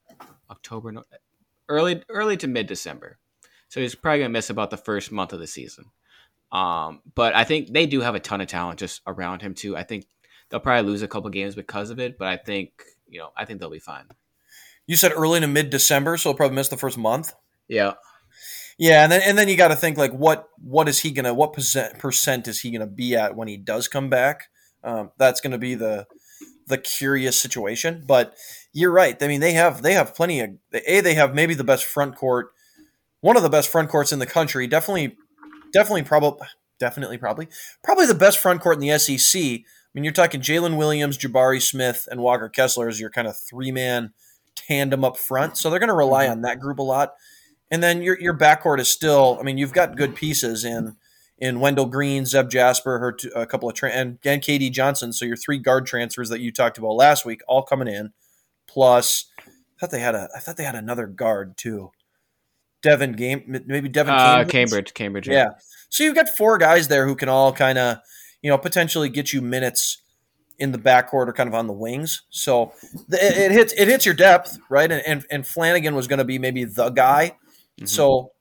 [0.50, 0.92] October,
[1.68, 3.18] early early to mid December.
[3.68, 5.86] So he's probably gonna miss about the first month of the season.
[6.52, 9.76] Um, but I think they do have a ton of talent just around him too.
[9.76, 10.06] I think
[10.48, 13.44] they'll probably lose a couple games because of it, but I think you know I
[13.44, 14.04] think they'll be fine.
[14.86, 17.32] You said early to mid December, so he'll probably miss the first month.
[17.68, 17.94] Yeah,
[18.78, 21.34] Yeah, and then and then you got to think like what what is he gonna
[21.34, 24.48] what percent percent is he gonna be at when he does come back?
[24.84, 26.06] Um, that's gonna be the
[26.66, 28.04] the curious situation.
[28.06, 28.34] But
[28.72, 29.20] you're right.
[29.22, 32.16] I mean, they have they have plenty of a they have maybe the best front
[32.16, 32.52] court,
[33.20, 34.66] one of the best front courts in the country.
[34.66, 35.16] Definitely,
[35.72, 36.46] definitely, probably,
[36.78, 37.48] definitely, probably,
[37.82, 39.40] probably the best front court in the SEC.
[39.42, 39.62] I
[39.94, 43.72] mean, you're talking Jaylin Williams, Jabari Smith, and Walker Kessler as your kind of three
[43.72, 44.12] man
[44.54, 45.56] tandem up front.
[45.56, 46.32] So they're going to rely mm-hmm.
[46.32, 47.14] on that group a lot.
[47.70, 49.38] And then your your backcourt is still.
[49.40, 50.96] I mean, you've got good pieces in
[51.38, 55.12] in Wendell Green, Zep Jasper, her two, a couple of tra- and and KD Johnson.
[55.12, 58.12] So your three guard transfers that you talked about last week all coming in.
[58.66, 60.28] Plus, I thought they had a.
[60.34, 61.90] I thought they had another guard too.
[62.82, 64.50] Devin game maybe Devin uh, Cambridge.
[64.50, 65.28] Cambridge, Cambridge.
[65.28, 65.50] Yeah.
[65.88, 67.98] So you've got four guys there who can all kind of,
[68.42, 70.02] you know, potentially get you minutes
[70.58, 72.22] in the backcourt or kind of on the wings.
[72.30, 72.72] So
[73.08, 74.90] the, it, it hits it hits your depth, right?
[74.90, 77.36] And and, and Flanigan was going to be maybe the guy.
[77.80, 77.88] Mhm.
[77.88, 78.32] So,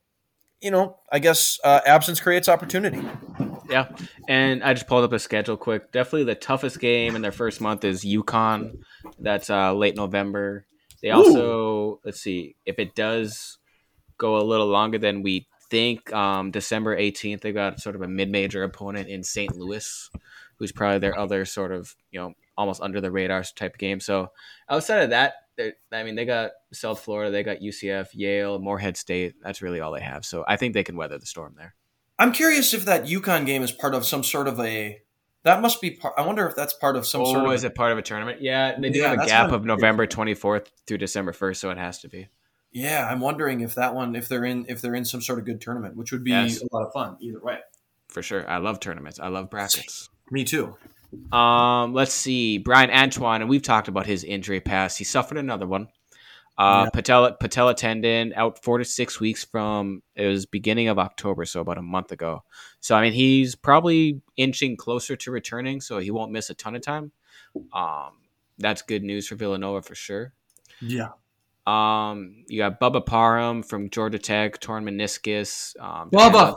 [0.65, 2.99] you know, I guess uh, absence creates opportunity.
[3.69, 3.87] Yeah,
[4.27, 5.91] and I just pulled up a schedule quick.
[5.91, 8.79] Definitely the toughest game in their first month is UConn.
[9.19, 10.65] That's uh, late November.
[11.03, 13.59] They also let's see if it does
[14.17, 16.11] go a little longer than we think.
[16.11, 19.55] Um, December eighteenth, they've got sort of a mid-major opponent in St.
[19.55, 20.09] Louis,
[20.57, 23.99] who's probably their other sort of you know almost under the radar type game.
[23.99, 24.31] So
[24.67, 28.97] outside of that, they're- I mean, they got South Florida, they got UCF, Yale, Morehead
[28.97, 29.35] State.
[29.41, 30.25] That's really all they have.
[30.25, 31.75] So I think they can weather the storm there.
[32.17, 35.01] I'm curious if that UConn game is part of some sort of a.
[35.43, 36.15] That must be part.
[36.17, 37.53] I wonder if that's part of some oh, sort of.
[37.53, 38.41] is it part of a tournament?
[38.41, 41.77] Yeah, they do Yeah, have a gap of November 24th through December 1st, so it
[41.77, 42.29] has to be.
[42.71, 45.45] Yeah, I'm wondering if that one, if they're in, if they're in some sort of
[45.45, 46.61] good tournament, which would be Yes.
[46.61, 47.59] a lot of fun either way.
[48.09, 48.49] For sure.
[48.49, 49.19] I love tournaments.
[49.19, 50.09] I love brackets.
[50.31, 50.75] Me too.
[51.31, 52.57] Um, let's see.
[52.57, 54.97] Bryan Antoine, and we've talked about his injury past.
[54.97, 55.87] He suffered another one.
[56.57, 56.89] Uh, Yeah.
[56.93, 61.59] patella patella tendon out four to six weeks from it was beginning of October, so
[61.59, 62.43] about a month ago.
[62.79, 66.75] So I mean, he's probably inching closer to returning, so he won't miss a ton
[66.75, 67.11] of time.
[67.73, 68.11] Um,
[68.57, 70.31] that's good news for Villanova for sure.
[70.79, 71.09] Yeah.
[71.67, 75.75] Um, you got Bubba Parham from Georgia Tech, torn meniscus.
[75.81, 76.55] Um, Bubba!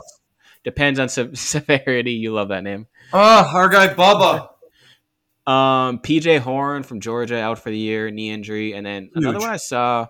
[0.63, 2.13] Depends on, se- severity.
[2.13, 2.87] You love that name.
[3.13, 4.49] Ah, our guy Bubba.
[5.51, 9.49] Um, PJ Horne from Georgia out for the year, knee injury, and then another one
[9.49, 10.07] I saw,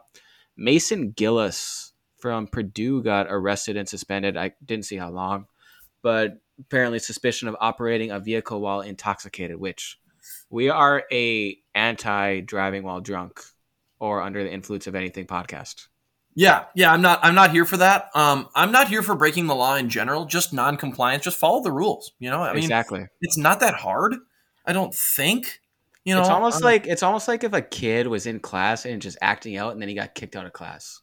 [0.58, 4.36] Mason Gillis from Purdue got arrested and suspended.
[4.36, 5.46] I didn't see how long,
[6.02, 9.58] but apparently suspicion of operating a vehicle while intoxicated.
[9.58, 9.98] Which
[10.50, 13.40] we are a anti driving while drunk
[14.00, 15.88] or under the influence of anything podcast.
[16.40, 18.12] Yeah, yeah, I'm not I'm not here for that.
[18.16, 21.72] Um I'm not here for breaking the law in general, just non-compliance, just follow the
[21.72, 22.42] rules, you know?
[22.42, 23.06] I mean, exactly.
[23.20, 24.16] it's not that hard.
[24.66, 25.60] I don't think.
[26.06, 28.86] You know, it's almost I'm- like it's almost like if a kid was in class
[28.86, 31.02] and just acting out, and then he got kicked out of class.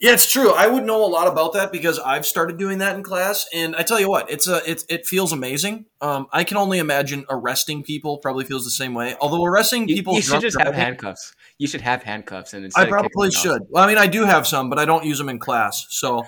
[0.00, 0.52] Yeah, it's true.
[0.52, 3.76] I would know a lot about that because I've started doing that in class, and
[3.76, 5.86] I tell you what, it's a it, it feels amazing.
[6.00, 9.14] Um, I can only imagine arresting people probably feels the same way.
[9.20, 11.32] Although arresting people, you should just have handcuffs.
[11.58, 13.62] You should have handcuffs, and I probably them off- should.
[13.68, 16.24] Well, I mean, I do have some, but I don't use them in class, so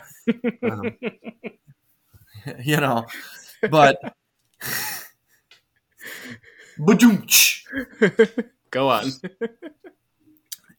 [0.62, 0.96] um,
[2.64, 3.06] you know.
[3.70, 3.98] But
[6.78, 7.64] Ba-doom-tsh.
[8.70, 9.10] Go on.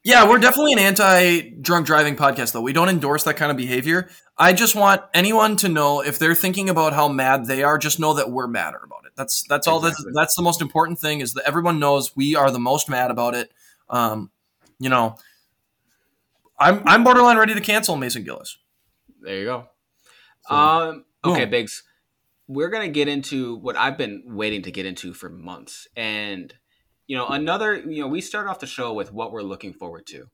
[0.04, 2.62] Yeah, we're definitely an anti-drunk driving podcast, though.
[2.62, 4.10] We don't endorse that kind of behavior.
[4.36, 8.00] I just want anyone to know if they're thinking about how mad they are, just
[8.00, 9.12] know that we're madder about it.
[9.16, 9.80] That's that's all.
[9.80, 13.12] That's that's the most important thing is that everyone knows we are the most mad
[13.12, 13.52] about it.
[13.90, 14.32] Um,
[14.82, 15.16] you know,
[16.60, 18.58] I'm I'm borderline ready to cancel Mason Gillis.
[19.22, 19.68] There you go.
[20.48, 21.52] So- um, okay, Boom.
[21.52, 21.84] Biggs.
[22.48, 26.54] We're gonna get into what I've been waiting to get into for months, and
[27.08, 27.78] you know, another.
[27.78, 30.26] You know, we start off the show with what we're looking forward to.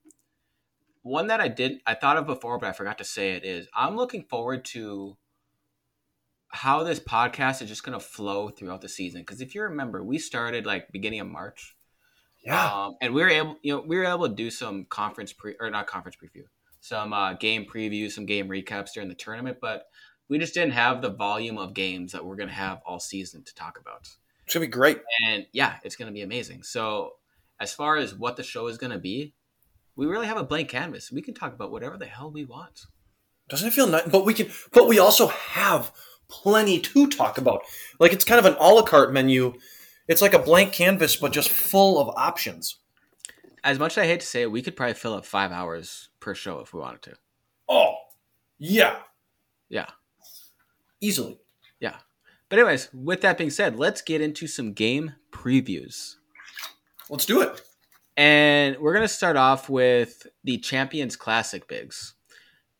[1.03, 3.67] One that I did, I thought of before, but I forgot to say it is
[3.75, 5.17] I'm looking forward to
[6.49, 9.21] how this podcast is just gonna flow throughout the season.
[9.21, 11.76] Because if you remember, we started like beginning of March,
[12.49, 15.55] um, and we were able, you know, we were able to do some conference pre
[15.59, 16.43] or not conference preview,
[16.79, 19.85] some uh, game previews, some game recaps during the tournament, but
[20.29, 23.43] we just didn't have the volume of games that we're going to have all season
[23.43, 24.09] to talk about.
[24.43, 24.99] it's gonna be great.
[25.25, 26.63] And yeah, it's going to be amazing.
[26.63, 27.13] So,
[27.59, 29.33] as far as what the show is going to be,
[29.95, 31.11] we really have a blank canvas.
[31.11, 32.85] We can talk about whatever the hell we want.
[33.49, 34.07] Doesn't it feel nice?
[34.07, 34.49] But we can.
[34.73, 35.91] But we also have
[36.29, 37.61] plenty to talk about.
[37.99, 39.53] Like it's kind of an a la carte menu.
[40.07, 42.77] It's like a blank canvas, but just full of options.
[43.63, 46.09] As much as I hate to say it, we could probably fill up five hours
[46.19, 47.15] per show if we wanted to.
[47.67, 47.95] Oh,
[48.57, 48.99] yeah,
[49.69, 49.87] Yeah.
[51.01, 51.39] easily.
[51.79, 51.97] Yeah.
[52.49, 56.15] But, anyways, with that being said, let's get into some game previews.
[57.09, 57.61] Let's do it.
[58.15, 62.13] And we're going to start off with the Champions Classic Biggs.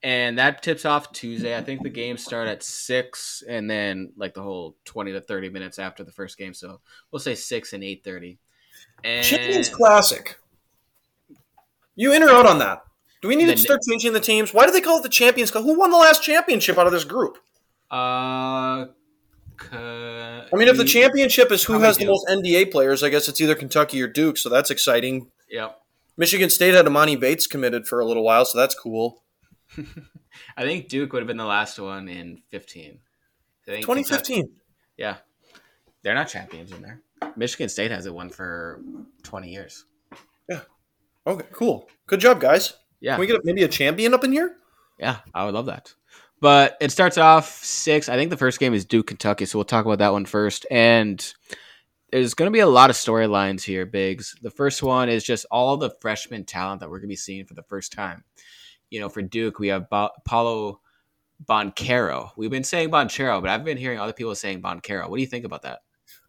[0.04, 1.58] And that tips off Tuesday.
[1.58, 5.50] I think the games start at 6 and then like the whole 20 to 30
[5.50, 6.54] minutes after the first game.
[6.54, 6.82] So
[7.12, 8.38] we'll say 6 and 8.30.
[9.04, 10.38] And Champions Classic.
[11.96, 12.84] You in or out on that?
[13.22, 14.54] Do we need to start changing the teams?
[14.54, 15.64] Why do they call it the Champions Cup?
[15.64, 17.40] Who won the last championship out of this group?
[17.90, 18.86] Uh,
[19.72, 23.42] I mean, if the championship is who has the most NBA players, I guess it's
[23.42, 25.32] either Kentucky or Duke, so that's exciting.
[25.50, 25.80] Yep.
[26.16, 29.24] Michigan State had Emoni Bates committed for a little while, so that's cool.
[30.58, 33.00] I think Duke would have been the last one in 15.
[33.68, 34.50] I think 2015.
[34.98, 35.18] Yeah.
[36.04, 37.02] They're not champions in there.
[37.36, 38.82] Michigan State hasn't won for
[39.24, 39.86] 20 years.
[40.50, 40.62] Yeah.
[41.26, 41.90] Okay, cool.
[42.06, 42.74] Good job, guys.
[43.00, 43.14] Yeah.
[43.14, 44.56] Can we get maybe a champion up in here?
[45.00, 45.94] Yeah, I would love that.
[46.40, 48.10] But it starts off six.
[48.10, 50.66] I think the first game is Duke, Kentucky, so we'll talk about that one first.
[50.70, 51.34] And
[52.12, 54.36] there's going to be a lot of storylines here, Biggs.
[54.42, 57.46] The first one is just all the freshman talent that we're going to be seeing
[57.46, 58.24] for the first time.
[58.90, 60.80] You know, for Duke, we have ba- Paolo
[61.46, 62.32] Boncaro.
[62.38, 65.10] We've been saying Boncaro, but I've been hearing other people saying Boncaro.
[65.10, 65.80] What do you think about that?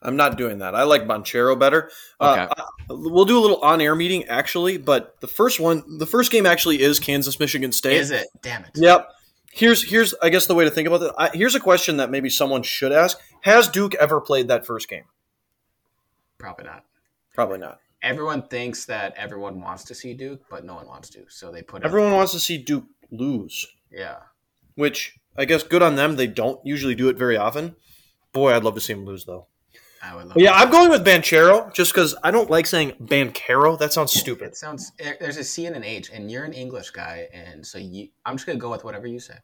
[0.03, 0.75] I'm not doing that.
[0.75, 1.91] I like Bonchero better.
[2.21, 2.55] Uh, Okay.
[2.57, 6.47] I- we'll do a little on-air meeting actually, but the first one, the first game
[6.47, 7.97] actually is Kansas Michigan State.
[7.97, 8.27] Is it?
[8.43, 8.71] Damn it.
[8.75, 9.09] Yep.
[9.51, 11.13] Here's here's I guess the way to think about it.
[11.19, 14.89] I, here's a question that maybe someone should ask: Has Duke ever played that first
[14.89, 15.05] game?
[16.39, 16.85] Probably not.
[17.35, 17.79] Probably not.
[18.03, 21.25] Everyone thinks that everyone wants to see Duke, but no one wants to.
[21.29, 21.83] So they put.
[21.85, 24.19] Everyone wants to see Duke lose, Yeah.
[24.75, 26.17] which I guess good on them.
[26.17, 27.75] They don't usually do it very often.
[28.33, 29.47] Boy, I'd love to see him lose though.
[30.01, 33.77] I would love yeah, I'm going with Banchero just because I don't like saying Bancaro.
[33.77, 34.49] That sounds stupid.
[34.49, 37.79] It sounds there's a C and an H, and you're an English guy, and so
[37.79, 39.35] you, I'm just gonna go with whatever you say.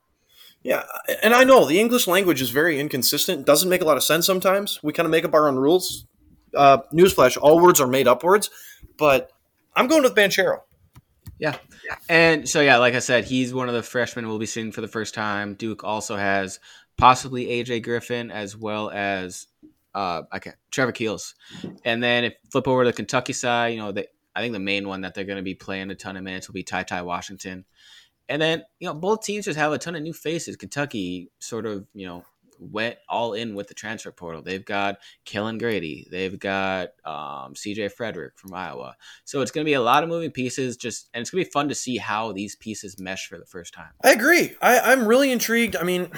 [0.62, 0.84] Yeah,
[1.22, 3.44] and I know the English language is very inconsistent.
[3.44, 4.78] Doesn't make a lot of sense sometimes.
[4.82, 6.06] We kind of make up our own rules.
[6.56, 8.50] Uh, newsflash: all words are made up words.
[8.96, 9.30] But
[9.74, 10.60] I'm going with Banchero.
[11.38, 11.56] Yeah,
[12.08, 14.80] and so yeah, like I said, he's one of the freshmen we'll be seeing for
[14.80, 15.54] the first time.
[15.54, 16.60] Duke also has
[16.96, 19.48] possibly AJ Griffin as well as
[19.94, 21.34] uh, I can't Trevor Keels,
[21.84, 24.60] and then if flip over to the Kentucky side, you know, they, I think the
[24.60, 26.84] main one that they're going to be playing a ton of minutes will be Ty
[26.84, 27.64] Ty Washington,
[28.28, 30.56] and then you know both teams just have a ton of new faces.
[30.56, 32.24] Kentucky sort of you know
[32.58, 34.42] went all in with the transfer portal.
[34.42, 38.96] They've got Kellen Grady, they've got um, CJ Frederick from Iowa.
[39.24, 40.76] So it's going to be a lot of moving pieces.
[40.76, 43.46] Just and it's going to be fun to see how these pieces mesh for the
[43.46, 43.90] first time.
[44.02, 44.54] I agree.
[44.60, 45.76] I, I'm really intrigued.
[45.76, 46.10] I mean,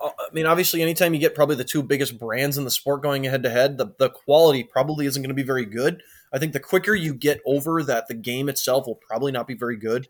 [0.00, 3.02] uh, I mean, obviously, anytime you get probably the two biggest brands in the sport
[3.02, 6.02] going head to head, the the quality probably isn't going to be very good.
[6.32, 9.54] I think the quicker you get over that, the game itself will probably not be
[9.54, 10.08] very good.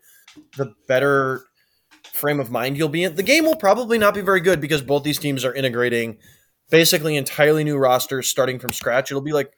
[0.55, 1.45] The better
[2.13, 3.15] frame of mind you'll be in.
[3.15, 6.17] The game will probably not be very good because both these teams are integrating
[6.69, 9.11] basically entirely new rosters starting from scratch.
[9.11, 9.53] It'll be like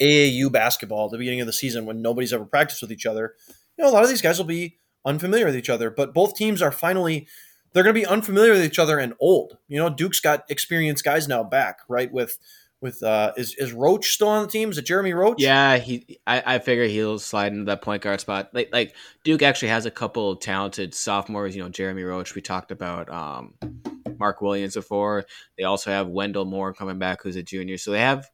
[0.00, 3.34] AAU basketball at the beginning of the season when nobody's ever practiced with each other.
[3.76, 5.90] You know, a lot of these guys will be unfamiliar with each other.
[5.90, 7.26] But both teams are finally
[7.72, 9.56] they're going to be unfamiliar with each other and old.
[9.66, 12.12] You know, Duke's got experienced guys now back, right?
[12.12, 12.38] With
[12.82, 14.70] with uh, is is Roach still on the team?
[14.70, 15.40] Is it Jeremy Roach?
[15.40, 16.18] Yeah, he.
[16.26, 18.50] I, I figure he'll slide into that point guard spot.
[18.52, 21.54] Like like Duke actually has a couple talented sophomores.
[21.56, 22.34] You know, Jeremy Roach.
[22.34, 23.54] We talked about um,
[24.18, 25.24] Mark Williams before.
[25.56, 27.78] They also have Wendell Moore coming back, who's a junior.
[27.78, 28.28] So they have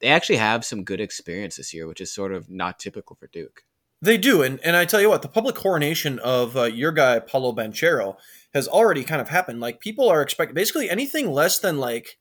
[0.00, 3.26] they actually have some good experience this year, which is sort of not typical for
[3.26, 3.64] Duke.
[4.02, 7.18] They do, and and I tell you what, the public coronation of uh, your guy
[7.18, 8.16] Paolo Banchero
[8.54, 9.60] has already kind of happened.
[9.60, 12.18] Like people are expecting basically anything less than like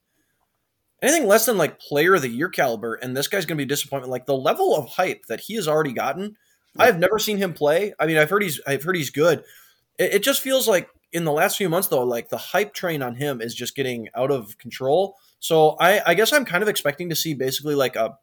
[1.01, 3.67] anything less than like player of the year caliber, and this guy's going to be
[3.67, 4.11] disappointment.
[4.11, 6.35] Like the level of hype that he has already gotten,
[6.75, 6.83] yeah.
[6.83, 7.93] I have never seen him play.
[7.99, 9.43] I mean, I've heard he's I've heard he's good.
[9.97, 13.01] It, it just feels like in the last few months though, like the hype train
[13.01, 15.15] on him is just getting out of control.
[15.39, 18.17] So I, I guess I'm kind of expecting to see basically like a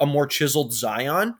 [0.00, 1.34] a more chiseled Zion.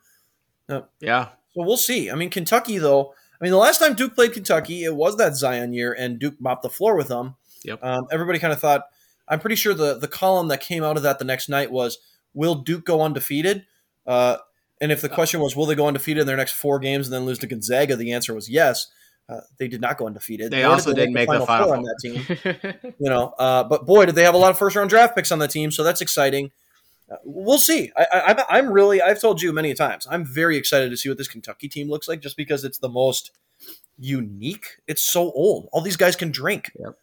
[0.69, 1.29] Uh, yeah.
[1.55, 2.11] So we'll see.
[2.11, 3.15] I mean, Kentucky though.
[3.41, 6.41] I mean, the last time Duke played Kentucky, it was that Zion year, and Duke
[6.41, 7.37] mopped the floor with them.
[7.65, 7.79] Yep.
[7.85, 8.83] Um, everybody kind of thought
[9.29, 11.99] I'm pretty sure the the column that came out of that the next night was
[12.35, 13.67] Will Duke go undefeated?
[14.07, 14.39] Uh,
[14.81, 17.15] and if the question was Will they go undefeated in their next four games and
[17.15, 18.89] then lose to Gonzaga, the answer was yes.
[19.29, 20.51] Uh, they did not go undefeated.
[20.51, 22.95] They also did not make the final, four on that team.
[22.99, 25.31] you know, uh, but boy, did they have a lot of first round draft picks
[25.31, 26.51] on the team, so that's exciting.
[27.13, 27.93] Uh, we'll see.
[27.95, 29.03] I, am really.
[29.03, 30.07] I've told you many times.
[30.11, 32.89] I'm very excited to see what this Kentucky team looks like, just because it's the
[32.89, 33.33] most
[33.99, 34.79] unique.
[34.87, 35.69] It's so old.
[35.73, 36.73] All these guys can drink.
[36.81, 36.97] Yep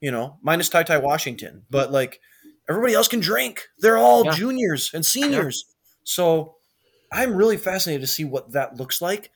[0.00, 2.20] you know, minus Ty Ty Washington, but like
[2.68, 3.68] everybody else can drink.
[3.78, 4.32] They're all yeah.
[4.32, 5.64] juniors and seniors.
[5.66, 5.74] Yeah.
[6.04, 6.54] So
[7.12, 9.30] I'm really fascinated to see what that looks like.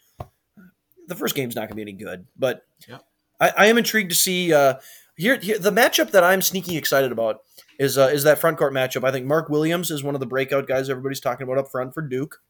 [1.09, 2.99] The first game's not going to be any good, but yeah.
[3.41, 4.53] I, I, am intrigued to see.
[4.53, 4.75] Uh,
[5.17, 7.41] here, here, the matchup that I'm sneaky excited about
[7.79, 9.05] is uh, is that front court matchup.
[9.05, 11.93] I think Mark Williams is one of the breakout guys everybody's talking about up front
[11.93, 12.41] for Duke,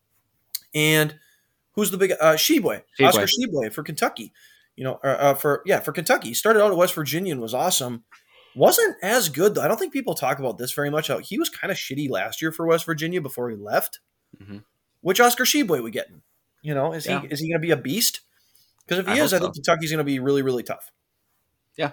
[0.74, 1.18] and
[1.72, 4.32] who's the big uh, Tshiebwe, Oscar Tshiebwe for Kentucky
[4.76, 6.28] you know, uh, for yeah, for Kentucky.
[6.28, 8.04] He started out at West Virginia and was awesome.
[8.54, 9.62] Wasn't as good though.
[9.62, 11.08] I don't think people talk about this very much.
[11.08, 14.00] How he was kind of shitty last year for West Virginia before he left.
[14.42, 14.58] Mm-hmm.
[15.00, 16.22] Which Oscar Tshiebwe we getting?
[16.62, 17.20] You know, is yeah.
[17.20, 18.20] he is he going to be a beast?
[18.86, 19.62] Because if he I is, I think so.
[19.62, 20.90] Kentucky's going to be really really tough.
[21.76, 21.92] Yeah,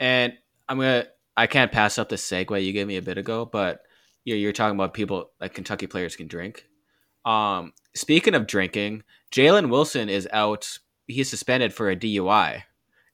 [0.00, 0.32] and
[0.68, 1.06] I'm gonna.
[1.36, 3.80] I can't pass up the segue you gave me a bit ago, but
[4.24, 6.66] you're, you're talking about people like Kentucky players can drink.
[7.24, 12.62] Um, speaking of drinking, Jalen Wilson is out he's suspended for a DUI,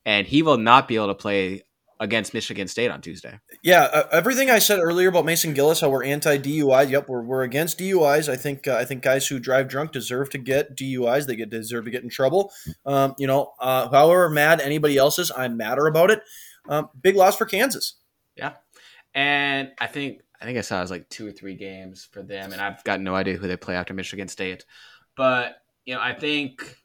[0.05, 1.63] and he will not be able to play
[2.01, 3.39] against Michigan State on Tuesday.
[3.63, 6.91] Yeah, uh, everything I said earlier about Mason Gillis, how we're anti DUI.
[6.91, 8.29] Yep, we're, we're against DUIs.
[8.29, 11.27] I think uh, I think guys who drive drunk deserve to get DUIs.
[11.27, 12.53] They get deserve to get in trouble.
[12.87, 16.23] Um, you know, uh, however mad anybody else is, I'm madder about it.
[16.69, 17.97] Um, big loss for Kansas.
[18.35, 18.55] Yeah,
[19.15, 22.23] and I think I think I saw it was like two or three games for
[22.23, 24.65] them, and I've got no idea who they play after Michigan State.
[25.17, 26.77] But you know, I think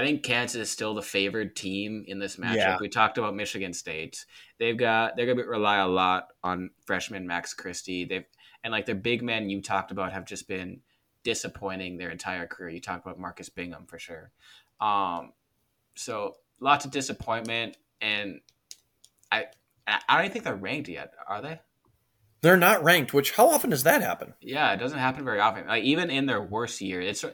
[0.00, 2.56] I think Kansas is still the favored team in this matchup.
[2.56, 2.78] Yeah.
[2.80, 4.24] We talked about Michigan State.
[4.58, 8.04] They've got they're gonna rely a lot on freshman Max Christie.
[8.04, 8.24] They've
[8.64, 10.80] and like their big men you talked about have just been
[11.22, 12.70] disappointing their entire career.
[12.70, 14.30] You talked about Marcus Bingham for sure.
[14.80, 15.32] Um,
[15.94, 18.40] so lots of disappointment, and
[19.30, 19.46] I
[19.86, 21.60] I don't even think they're ranked yet, are they?
[22.42, 23.12] They're not ranked.
[23.12, 24.34] Which how often does that happen?
[24.40, 25.66] Yeah, it doesn't happen very often.
[25.66, 27.24] Like even in their worst year, it's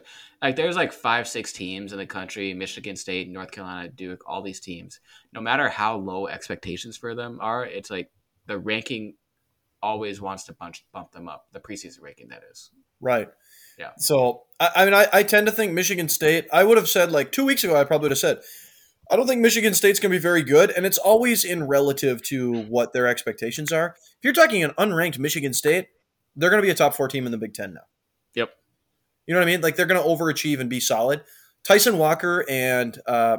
[0.41, 4.41] like there's like five, six teams in the country: Michigan State, North Carolina, Duke, all
[4.41, 4.99] these teams.
[5.33, 8.11] No matter how low expectations for them are, it's like
[8.47, 9.15] the ranking
[9.81, 11.47] always wants to bunch, bump them up.
[11.53, 12.71] The preseason ranking, that is.
[12.99, 13.29] Right.
[13.77, 13.91] Yeah.
[13.97, 16.47] So I, I mean, I, I tend to think Michigan State.
[16.51, 17.79] I would have said like two weeks ago.
[17.79, 18.39] I probably would have said
[19.09, 22.21] I don't think Michigan State's going to be very good, and it's always in relative
[22.23, 23.95] to what their expectations are.
[23.97, 25.87] If you're talking an unranked Michigan State,
[26.35, 27.81] they're going to be a top four team in the Big Ten now.
[28.35, 28.49] Yep.
[29.25, 29.61] You know what I mean?
[29.61, 31.21] Like they're going to overachieve and be solid.
[31.63, 33.37] Tyson Walker and uh,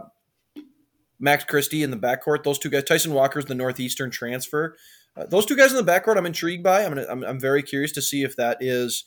[1.18, 2.44] Max Christie in the backcourt.
[2.44, 2.84] Those two guys.
[2.84, 4.76] Tyson Walker's the Northeastern transfer.
[5.16, 6.84] Uh, those two guys in the backcourt, I'm intrigued by.
[6.84, 9.04] I'm, gonna, I'm, I'm very curious to see if that is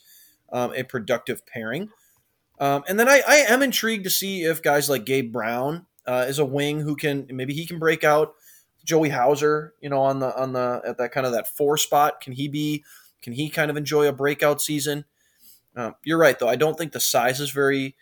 [0.52, 1.88] um, a productive pairing.
[2.58, 6.26] Um, and then I, I am intrigued to see if guys like Gabe Brown uh,
[6.28, 8.34] is a wing who can maybe he can break out.
[8.84, 12.20] Joey Hauser, you know, on the on the at that kind of that four spot,
[12.20, 12.84] can he be?
[13.22, 15.04] Can he kind of enjoy a breakout season?
[15.76, 16.48] Uh, you're right, though.
[16.48, 17.96] I don't think the size is very,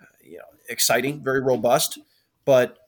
[0.00, 1.98] uh, you know, exciting, very robust.
[2.44, 2.78] But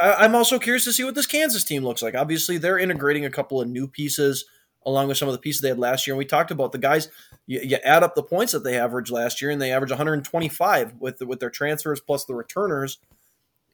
[0.00, 2.14] I, am also curious to see what this Kansas team looks like.
[2.14, 4.44] Obviously, they're integrating a couple of new pieces
[4.86, 6.14] along with some of the pieces they had last year.
[6.14, 7.08] And we talked about the guys.
[7.46, 10.94] You, you add up the points that they averaged last year, and they averaged 125
[10.98, 12.98] with with their transfers plus the returners.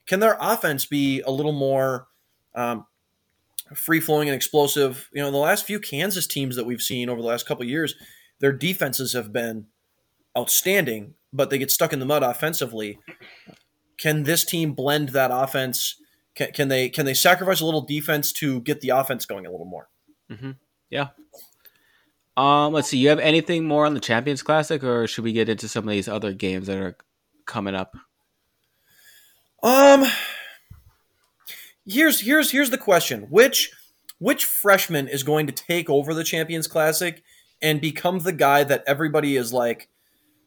[0.07, 2.09] Can their offense be a little more
[2.55, 2.87] um,
[3.75, 5.09] free flowing and explosive?
[5.13, 7.95] You know, the last few Kansas teams that we've seen over the last couple years,
[8.41, 9.67] their defenses have been
[10.37, 12.99] outstanding, but they get stuck in the mud offensively.
[13.99, 15.97] can this team blend that offense?
[16.35, 19.51] Can, can they can they sacrifice a little defense to get the offense going a
[19.51, 19.89] little more?
[20.31, 20.53] Mm-hmm.
[20.91, 21.09] Yeah.
[22.37, 22.99] Um, let's see.
[22.99, 25.91] You have anything more on the Champions Classic, or should we get into some of
[25.91, 26.97] these other games that are
[27.47, 27.97] coming up?
[29.65, 30.05] Um,
[31.87, 33.73] here's here's here's the question: which
[34.19, 37.23] which freshman is going to take over the Champions Classic
[37.63, 39.89] and become the guy that everybody is like?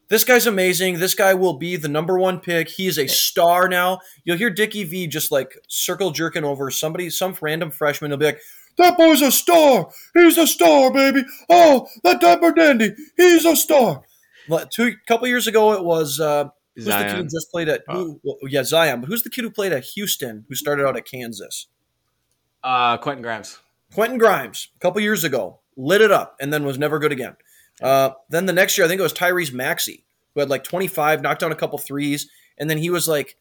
[0.08, 1.00] This guy's amazing.
[1.00, 2.68] This guy will be the number one pick.
[2.68, 3.98] He is a star now.
[4.24, 8.12] You'll hear Dickie V just like circle jerking over somebody, some random freshman.
[8.12, 8.40] He'll be like,
[8.78, 9.90] that boy's a star.
[10.14, 11.24] He's a star, baby.
[11.50, 12.94] Oh, that diaper dandy.
[13.16, 14.02] He's a star.
[14.48, 16.50] But two couple years ago, it was uh,
[16.84, 18.20] who's the kid who just played at who?
[18.22, 19.00] Well, yeah, Zion.
[19.00, 20.44] But who's the kid who played at Houston?
[20.48, 21.66] Who started out at Kansas?
[22.62, 23.58] Uh, Quentin Grimes.
[23.92, 24.68] Quentin Grimes.
[24.76, 27.36] A couple years ago, lit it up, and then was never good again.
[27.82, 30.04] Uh, then the next year, I think it was Tyrese Maxey,
[30.34, 33.36] who had like 25, knocked down a couple threes, and then he was like,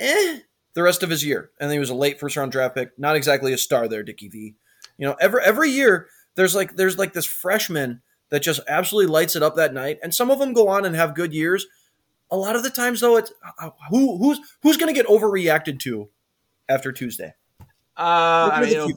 [0.00, 0.38] eh,
[0.74, 1.50] the rest of his year.
[1.58, 2.98] And then he was a late first round draft pick.
[2.98, 4.54] Not exactly a star there, Dickie V.
[4.98, 9.36] You know, every every year there's like there's like this freshman that just absolutely lights
[9.36, 11.66] it up that night, and some of them go on and have good years.
[12.34, 15.78] A lot of the times, though, it's uh, who who's who's going to get overreacted
[15.80, 16.08] to
[16.68, 17.32] after Tuesday.
[17.96, 18.90] Uh, I mean, it'll,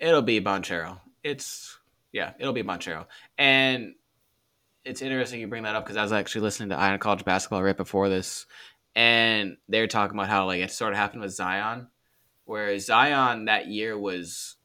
[0.00, 0.98] it'll, be Banchero.
[1.22, 1.78] It's
[2.10, 3.06] yeah, it'll be Banchero,
[3.38, 3.94] and
[4.84, 7.24] it's interesting you bring that up because I was actually listening to Eye on College
[7.24, 8.46] Basketball right before this,
[8.96, 11.86] and they were talking about how like it sort of happened with Zion,
[12.46, 14.56] where Zion that year was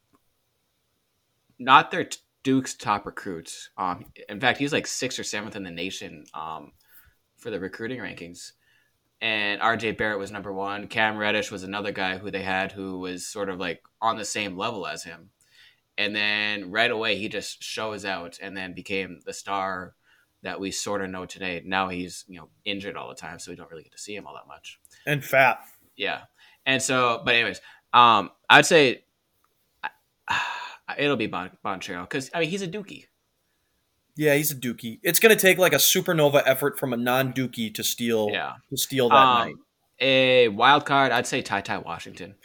[1.60, 2.10] not their
[2.42, 3.70] Duke's top recruits.
[3.78, 6.72] Um, in fact, he's like sixth or seventh in the nation um,
[7.38, 8.52] for the recruiting rankings.
[9.22, 10.88] And RJ Barrett was number one.
[10.88, 14.26] Cam Reddish was another guy who they had who was sort of like on the
[14.26, 15.30] same level as him.
[15.98, 19.96] And then right away, he just shows out and then became the star
[20.44, 21.64] that we sort of know today.
[21.66, 24.16] Now he's you know injured all the time, so we don't really get to see
[24.16, 24.80] him all that much.
[25.08, 25.60] And fat.
[25.96, 26.22] Yeah.
[26.66, 27.62] And so, but anyways,
[27.94, 29.04] um, I'd say.
[30.98, 33.08] It'll be bon- because I mean he's a Dookie.
[34.18, 35.00] Yeah, he's a Dookie.
[35.04, 38.30] It's going to take like a supernova effort from a non-Dookie to steal.
[38.32, 38.54] Yeah.
[38.70, 39.56] to steal that um, night.
[40.00, 42.36] A wild card, I'd say Ty Ty Washington.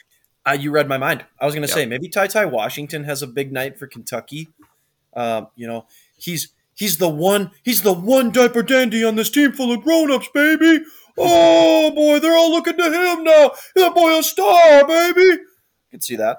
[0.47, 1.25] Uh, you read my mind.
[1.41, 1.75] I was going to yep.
[1.75, 4.49] say maybe Ty Ty Washington has a big night for Kentucky.
[5.15, 9.53] Uh, you know, he's he's the one he's the one diaper dandy on this team
[9.53, 10.85] full of grown-ups, baby.
[11.19, 13.53] Oh boy, they're all looking to him now.
[13.77, 15.21] That boy a star, baby.
[15.21, 15.47] You
[15.91, 16.39] can see that.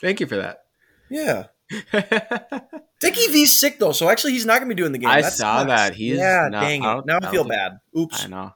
[0.00, 0.64] Thank you for that.
[1.10, 1.46] Yeah.
[3.00, 5.08] Dickie V's sick though, so actually he's not going to be doing the game.
[5.08, 5.68] I That's saw nuts.
[5.68, 5.94] that.
[5.94, 7.06] He's yeah, not, dang it.
[7.06, 7.78] Now I feel bad.
[7.98, 8.24] Oops.
[8.24, 8.50] I know.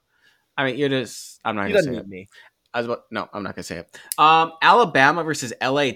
[0.57, 1.41] I mean, you're just.
[1.45, 2.09] I'm not going to say it.
[2.09, 2.29] Me.
[2.75, 3.99] I was about, no, I'm not going to say it.
[4.19, 5.91] Um, Alabama versus LA.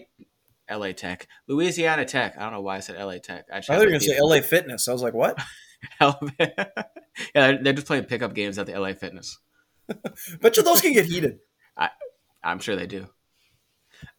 [0.70, 2.38] LA Tech, Louisiana Tech.
[2.38, 3.44] I don't know why I said LA Tech.
[3.52, 4.88] I, I thought you were going to say LA Fitness.
[4.88, 5.38] I was like, what?
[6.00, 6.72] yeah,
[7.34, 9.38] they're just playing pickup games at the LA Fitness.
[10.40, 11.40] Bet you those can get heated.
[11.76, 11.90] I,
[12.42, 13.06] I'm sure they do.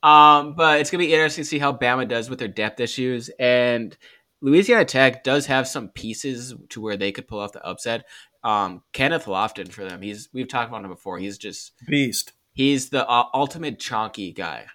[0.01, 3.29] Um, but it's gonna be interesting to see how Bama does with their depth issues.
[3.39, 3.95] And
[4.41, 8.05] Louisiana Tech does have some pieces to where they could pull off the upset.
[8.43, 10.01] Um, Kenneth Lofton for them.
[10.01, 11.17] He's we've talked about him before.
[11.17, 12.34] He's just beast.
[12.51, 14.65] He's the uh, ultimate chonky guy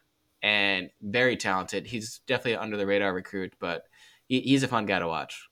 [0.42, 1.86] and very talented.
[1.86, 3.82] He's definitely under the radar recruit, but
[4.26, 5.48] he, he's a fun guy to watch.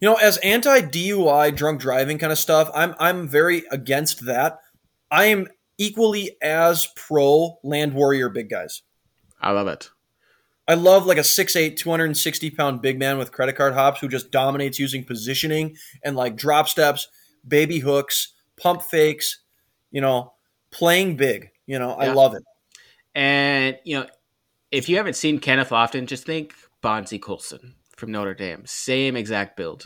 [0.00, 4.58] You know, as anti DUI drunk driving kind of stuff, I'm I'm very against that.
[5.10, 5.46] I am
[5.78, 8.82] equally as pro land warrior big guys.
[9.40, 9.90] I love it.
[10.68, 14.30] I love like a 6'8, 260 pound big man with credit card hops who just
[14.30, 17.08] dominates using positioning and like drop steps,
[17.46, 19.40] baby hooks, pump fakes,
[19.90, 20.32] you know,
[20.70, 21.50] playing big.
[21.66, 22.10] You know, yeah.
[22.10, 22.44] I love it.
[23.14, 24.06] And, you know,
[24.70, 28.62] if you haven't seen Kenneth Lofton, just think Bonzie Colson from Notre Dame.
[28.66, 29.84] Same exact build.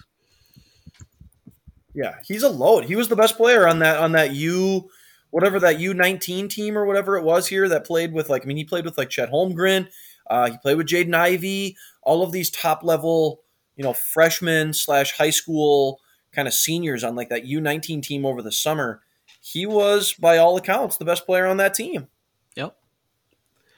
[1.95, 2.85] Yeah, he's a load.
[2.85, 4.91] He was the best player on that on that U
[5.35, 8.57] whatever that U19 team or whatever it was here that played with like I mean
[8.57, 9.89] he played with like Chet Holmgren,
[10.29, 13.41] uh, he played with Jaden Ivey, all of these top level
[13.75, 15.99] you know freshmen slash high school
[16.31, 19.03] kind of seniors on like that U19 team over the summer.
[19.41, 22.07] He was by all accounts the best player on that team.
[22.55, 22.77] Yep.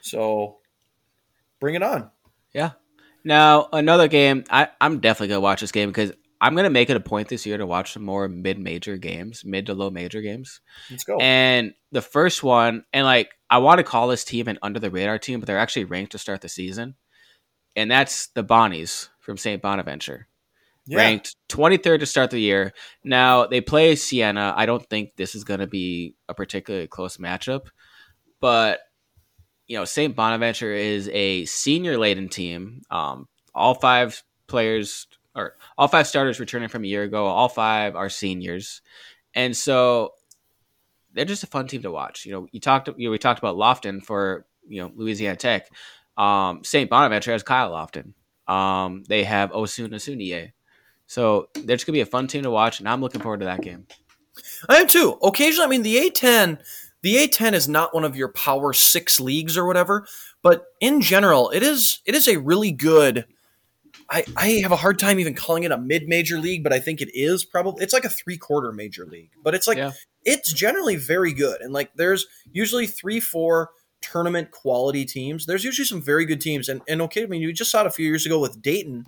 [0.01, 0.57] So
[1.59, 2.11] bring it on.
[2.53, 2.73] Yeah.
[3.23, 4.43] Now another game.
[4.51, 7.45] I, I'm definitely gonna watch this game because I'm gonna make it a point this
[7.45, 10.61] year to watch some more mid-major games, mid to low major games.
[10.89, 11.17] Let's go.
[11.17, 14.91] And the first one, and like I want to call this team an under the
[14.91, 16.95] radar team, but they're actually ranked to start the season,
[17.75, 19.61] and that's the Bonnies from St.
[19.61, 20.27] Bonaventure,
[20.85, 20.97] yeah.
[20.97, 22.73] ranked 23rd to start the year.
[23.03, 24.53] Now they play Siena.
[24.55, 27.67] I don't think this is gonna be a particularly close matchup,
[28.39, 28.79] but
[29.65, 30.15] you know St.
[30.15, 32.81] Bonaventure is a senior laden team.
[32.91, 35.07] Um, all five players
[35.37, 37.25] or all five starters returning from a year ago.
[37.25, 38.81] All five are seniors,
[39.33, 40.13] and so
[41.13, 42.25] they're just a fun team to watch.
[42.25, 45.69] You know, you talked you know, we talked about Lofton for you know Louisiana Tech.
[46.17, 46.89] Um, St.
[46.89, 48.13] Bonaventure has Kyle Lofton.
[48.51, 50.51] Um, they have Osun Osunniyi.
[51.05, 53.45] So they're just gonna be a fun team to watch, and I'm looking forward to
[53.45, 53.87] that game.
[54.69, 55.17] I am too.
[55.23, 56.59] Occasionally, I mean, the A10,
[57.01, 60.07] the A10 is not one of your Power Six leagues or whatever,
[60.41, 63.25] but in general, it is it is a really good.
[64.09, 66.79] I, I have a hard time even calling it a mid major league, but I
[66.79, 69.91] think it is probably it's like a three quarter major league, but it's like Yeah.
[70.23, 71.61] it's generally very good.
[71.61, 75.45] And like there's usually three, four tournament quality teams.
[75.45, 76.69] There's usually some very good teams.
[76.69, 79.07] And and okay, I mean you just saw it a few years ago with Dayton.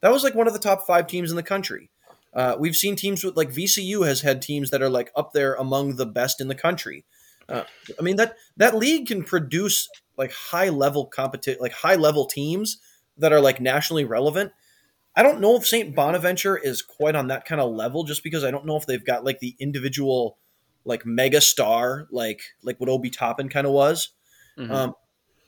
[0.00, 1.90] That was like one of the top five teams in the country.
[2.32, 5.54] Uh, we've seen teams with like VCU has had teams that are like up there
[5.54, 7.04] among the best in the country.
[7.48, 7.64] Uh,
[7.98, 12.78] I mean that that league can produce like high level competition, like high level teams
[13.18, 14.52] that are like nationally relevant.
[15.16, 15.94] I don't know if St.
[15.94, 19.04] Bonaventure is quite on that kind of level, just because I don't know if they've
[19.04, 20.38] got like the individual
[20.84, 24.10] like mega star like like what Obi Toppin kind of was.
[24.58, 24.70] Mhm.
[24.70, 24.94] Um,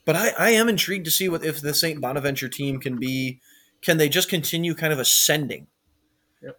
[0.05, 2.01] but I, I am intrigued to see what if the St.
[2.01, 3.41] Bonaventure team can be.
[3.83, 5.67] Can they just continue kind of ascending?
[6.43, 6.59] Yep.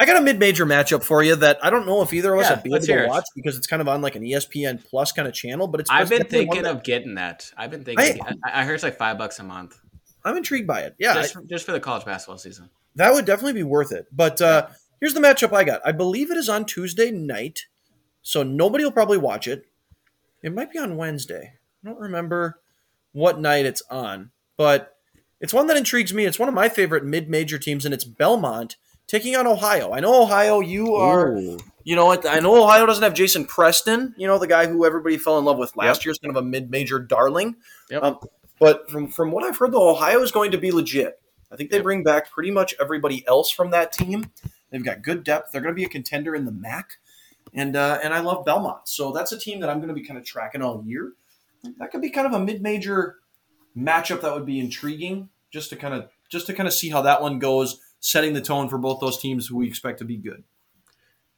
[0.00, 2.46] I got a mid-major matchup for you that I don't know if either of us
[2.48, 3.08] Yeah, would be able to it.
[3.08, 5.68] watch because it's kind of on like an ESPN Plus kind of channel.
[5.68, 7.50] But it's I've been thinking that- of getting that.
[7.56, 8.20] I've been thinking.
[8.44, 9.78] I, I heard it's like five bucks a month,
[10.24, 10.94] I'm intrigued by it.
[10.98, 12.70] Yeah, just just for the college basketball season.
[12.96, 14.06] That would definitely be worth it.
[14.12, 14.68] But uh,
[15.00, 15.80] here's the matchup I got.
[15.84, 17.66] I believe it is on Tuesday night,
[18.22, 19.66] so nobody will probably watch it.
[20.42, 21.54] It might be on Wednesday.
[21.84, 22.60] I don't remember
[23.12, 24.96] what night it's on, but
[25.40, 26.24] it's one that intrigues me.
[26.24, 29.92] It's one of my favorite mid-major teams, and it's Belmont taking on Ohio.
[29.92, 30.60] I know Ohio.
[30.60, 31.58] You are, Ooh.
[31.84, 32.26] you know, what?
[32.26, 34.14] I know Ohio doesn't have Jason Preston.
[34.18, 36.04] You know, the guy who everybody fell in love with last Yep.
[36.04, 37.56] year is kind of a mid-major darling.
[37.90, 38.02] Yep.
[38.02, 38.18] Um,
[38.58, 41.20] but from from what I've heard, though, Ohio is going to be legit.
[41.50, 44.30] I think they bring back pretty much everybody else from that team.
[44.70, 45.52] They've got good depth.
[45.52, 46.98] They're going to be a contender in the MAC,
[47.54, 48.88] and uh, and I love Belmont.
[48.88, 51.12] So that's a team that I'm going to be kind of tracking all year.
[51.78, 53.16] That could be kind of a mid-major
[53.76, 57.02] matchup that would be intriguing, just to kind of just to kind of see how
[57.02, 60.16] that one goes, setting the tone for both those teams who we expect to be
[60.16, 60.44] good.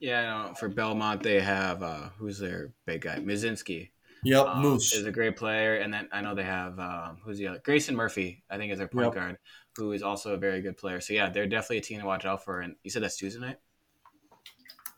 [0.01, 3.19] Yeah, for Belmont, they have uh, who's their big guy?
[3.19, 3.91] Muszynski
[4.25, 4.95] Yep, um, Moose.
[4.95, 7.61] is a great player, and then I know they have um, who's the other?
[7.65, 9.15] Grayson Murphy, I think, is their point Yep.
[9.15, 9.39] guard,
[9.77, 11.01] who is also a very good player.
[11.01, 12.61] So yeah, they're definitely a team to watch out for.
[12.61, 13.57] And you said that's Tuesday night.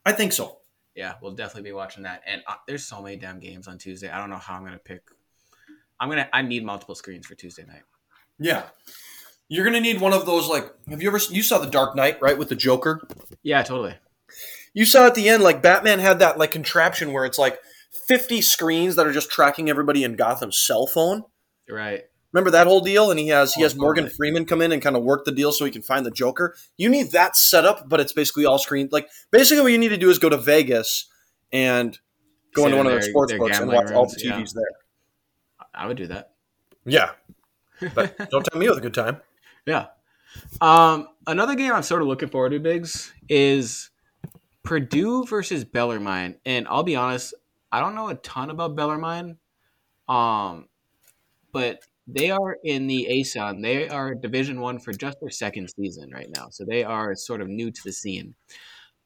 [0.05, 0.59] I think so.
[0.95, 2.23] Yeah, we'll definitely be watching that.
[2.27, 4.11] And uh, there's so many damn games on Tuesday.
[4.11, 5.03] I don't know how I'm gonna pick.
[6.01, 6.29] I'm gonna.
[6.33, 7.83] I need multiple screens for Tuesday night.
[8.39, 8.65] Yeah.
[9.49, 12.21] You're gonna need one of those like have you ever you saw the Dark Knight,
[12.21, 13.07] right, with the Joker?
[13.43, 13.95] Yeah, totally.
[14.75, 17.59] You saw at the end, like Batman had that like contraption where it's like
[18.09, 21.25] 50 screens that are just tracking everybody in Gotham's cell phone.
[21.69, 22.05] Right.
[22.33, 23.11] Remember that whole deal?
[23.11, 24.09] And he has he Oh, has Morgan.
[24.09, 26.55] Freeman come in and kind of work the deal so he can find the Joker.
[26.79, 28.89] You need that setup, but it's basically all screen.
[28.91, 31.09] Like basically, what you need to do is go to Vegas
[31.53, 31.99] and
[32.55, 34.41] go into one of their sports books and watch all the rooms, yeah.
[34.41, 34.65] TVs there.
[35.75, 36.33] I would do that.
[36.87, 37.11] Yeah,
[37.95, 39.21] but don't tell me with a good time.
[39.67, 39.87] Yeah.
[40.63, 43.91] Um, another game I'm sort of looking forward to, Biggs, is
[44.63, 46.37] Purdue versus Bellarmine.
[46.47, 47.35] And I'll be honest,
[47.73, 49.39] I don't know a ton about Bellarmine.
[50.09, 50.69] Um,
[51.53, 53.63] but they are in the ASUN.
[53.63, 56.49] They are Division One for just their second season right now.
[56.51, 58.35] So they are sort of new to the scene.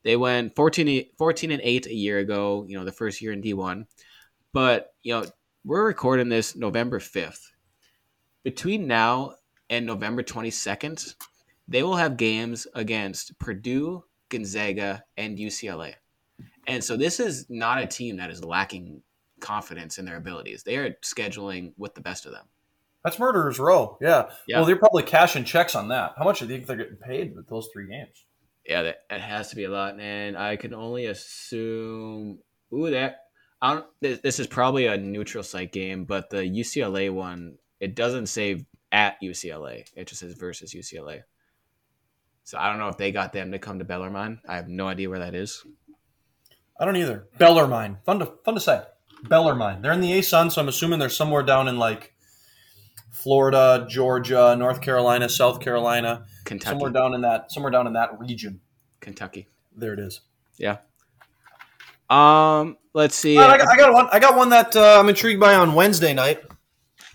[0.03, 3.33] They went 14, e- 14 and 8 a year ago, you know, the first year
[3.33, 3.87] in D1.
[4.53, 5.27] But, you know,
[5.65, 7.41] we're recording this November 5th.
[8.45, 9.35] Between now
[9.69, 11.15] and November 22nd,
[11.67, 15.95] they will have games against Purdue, Gonzaga, and UCLA.
[16.67, 19.03] And so this is not a team that is lacking
[19.41, 20.63] confidence in their abilities.
[20.63, 22.47] They are scheduling with the best of them.
[23.05, 23.99] That's Murderers Row.
[24.01, 24.31] Yeah.
[24.49, 24.57] Yeah.
[24.57, 26.15] Well, they're probably cashing checks on that.
[26.19, 28.25] How much do you think they're getting paid with those three games?
[28.65, 30.01] Yeah, that, that has to be a lot.
[30.01, 32.41] And I can only assume.
[32.73, 33.21] Ooh, that.
[33.63, 37.95] I don't, this, this is probably a neutral site game, but the UCLA one, it
[37.95, 39.85] doesn't say at UCLA.
[39.95, 41.23] It just says versus UCLA.
[42.43, 44.41] So I don't know if they got them to come to Bellarmine.
[44.49, 45.65] I have no idea where that is.
[46.79, 47.27] I don't either.
[47.39, 47.99] Bellarmine.
[48.05, 48.83] Fun to fun to say.
[49.29, 49.83] Bellarmine.
[49.83, 52.15] They're in the A Sun, so I'm assuming they're somewhere down in like
[53.11, 56.71] Florida, Georgia, North Carolina, South Carolina, Kentucky.
[56.71, 58.61] somewhere down in that somewhere down in that region.
[59.01, 59.49] Kentucky.
[59.75, 60.21] There it is.
[60.59, 60.79] Yeah.
[62.09, 63.39] Um, let's see.
[63.39, 64.09] Right, I, got, I got one.
[64.13, 66.43] I got one that uh, I'm intrigued by on Wednesday night.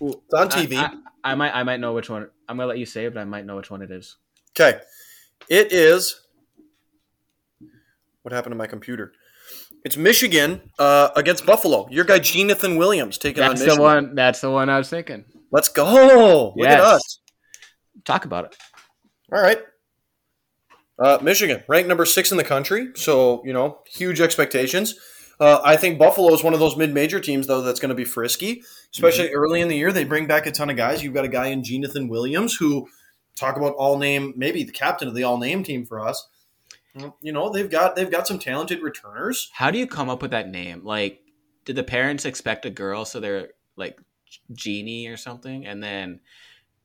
[0.00, 0.76] It's on TV.
[0.76, 0.92] I,
[1.24, 2.28] I, I might I might know which one.
[2.48, 4.16] I'm gonna let you say it, but I might know which one it is.
[4.50, 4.80] Okay.
[5.48, 6.20] It is.
[8.22, 9.12] What happened to my computer?
[9.84, 11.88] It's Michigan uh, against Buffalo.
[11.90, 13.78] Your guy, Jeenathan Williams, taking on That's Michigan.
[13.78, 14.14] the one.
[14.14, 15.24] That's the one I was thinking.
[15.50, 16.52] Let's go.
[16.56, 17.20] Look at us.
[18.04, 18.56] Talk about it.
[19.32, 19.58] All right.
[20.98, 22.90] Uh, Michigan, ranked number six in the country.
[22.94, 24.94] So, you know, huge expectations.
[25.40, 28.04] Uh, I think Buffalo is one of those mid-major teams, though, that's going to be
[28.04, 28.62] frisky,
[28.92, 29.36] especially mm-hmm.
[29.36, 29.90] early in the year.
[29.90, 31.02] They bring back a ton of guys.
[31.02, 32.88] You've got a guy in Jeenathan Williams who
[33.34, 36.28] talk about all name, maybe the captain of the all name team for us.
[36.94, 39.50] You know, they've got they've got some talented returners.
[39.54, 40.84] How do you come up with that name?
[40.84, 41.20] Like,
[41.64, 43.98] did the parents expect a girl, so they're like
[44.52, 46.20] Genie or something, and then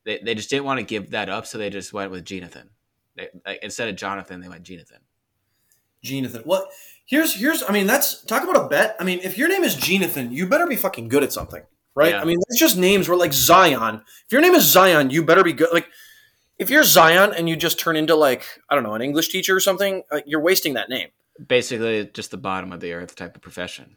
[0.05, 2.69] they, they just didn't want to give that up, so they just went with Jeenathan.
[3.15, 4.99] They, like, instead of Jonathan, they went Jeenathan.
[6.03, 6.43] Jonathan.
[6.45, 6.69] What?
[7.05, 7.63] Here's here's.
[7.63, 8.95] I mean, that's talk about a bet.
[8.99, 11.63] I mean, if your name is Jonathan, you better be fucking good at something,
[11.95, 12.11] right?
[12.11, 12.21] Yeah.
[12.21, 13.09] I mean, that's just names.
[13.09, 14.03] Where like Zion.
[14.25, 15.69] If your name is Zion, you better be good.
[15.73, 15.87] Like,
[16.59, 19.55] if you're Zion and you just turn into like I don't know an English teacher
[19.55, 21.09] or something, uh, you're wasting that name.
[21.45, 23.95] Basically, just the bottom of the earth type of profession.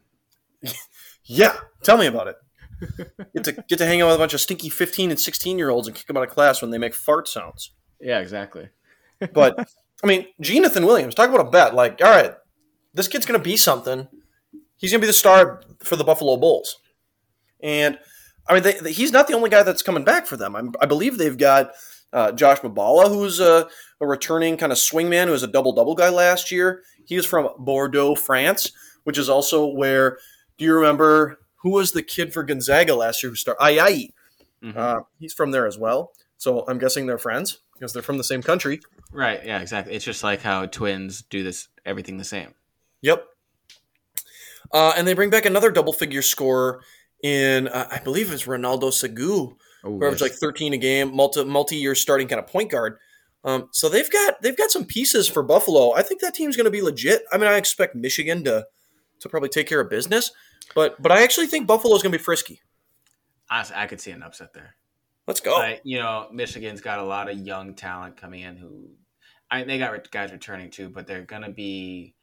[1.25, 2.37] yeah, tell me about it.
[3.35, 5.71] get to get to hang out with a bunch of stinky 15 and 16 year
[5.71, 7.73] olds and kick them out of class when they make fart sounds.
[8.01, 8.69] Yeah, exactly.
[9.33, 9.71] but
[10.03, 11.75] I mean, Jeenathan Williams, talk about a bet.
[11.75, 12.35] Like, all right,
[12.95, 14.09] this kid's going to be something.
[14.77, 16.79] He's going to be the star for the Buffalo Bulls.
[17.63, 17.99] And
[18.49, 20.57] I mean, they, they, he's not the only guy that's coming back for them.
[20.57, 21.73] I'm, i believe they've got
[22.13, 23.69] uh, Josh Mballa, who's a,
[24.01, 26.83] a returning kind of swingman who was a double double guy last year.
[27.05, 28.73] He was from Bordeaux, France,
[29.05, 30.19] which is also where.
[30.59, 33.63] Do you remember who was the kid for Gonzaga last year who started?
[33.63, 34.11] Ayayi.
[34.63, 34.79] Mm-hmm.
[34.79, 36.13] Uh, he's from there as well.
[36.37, 38.81] So I'm guessing they're friends because they're from the same country.
[39.11, 39.41] Right.
[39.45, 39.61] Yeah.
[39.61, 39.95] Exactly.
[39.95, 42.55] It's just like how twins do this everything the same.
[43.01, 43.25] Yep.
[44.73, 46.83] Uh, and they bring back another double figure scorer
[47.23, 51.45] in, uh, I believe it's Ronaldo Segu, oh, who averaged like 13 a game, multi
[51.45, 52.99] multi year starting kind of point guard.
[53.45, 55.93] Um, so they've got they've got some pieces for Buffalo.
[55.95, 57.23] I think that team's going to be legit.
[57.33, 58.67] I mean, I expect Michigan to
[59.21, 60.31] to probably take care of business,
[60.75, 62.61] but but I actually think Buffalo's going to be frisky.
[63.51, 64.77] Honestly, I could see an upset there.
[65.27, 65.59] Let's go.
[65.59, 68.91] But, you know, Michigan's got a lot of young talent coming in who,
[69.51, 72.15] I they got guys returning too, but they're going to be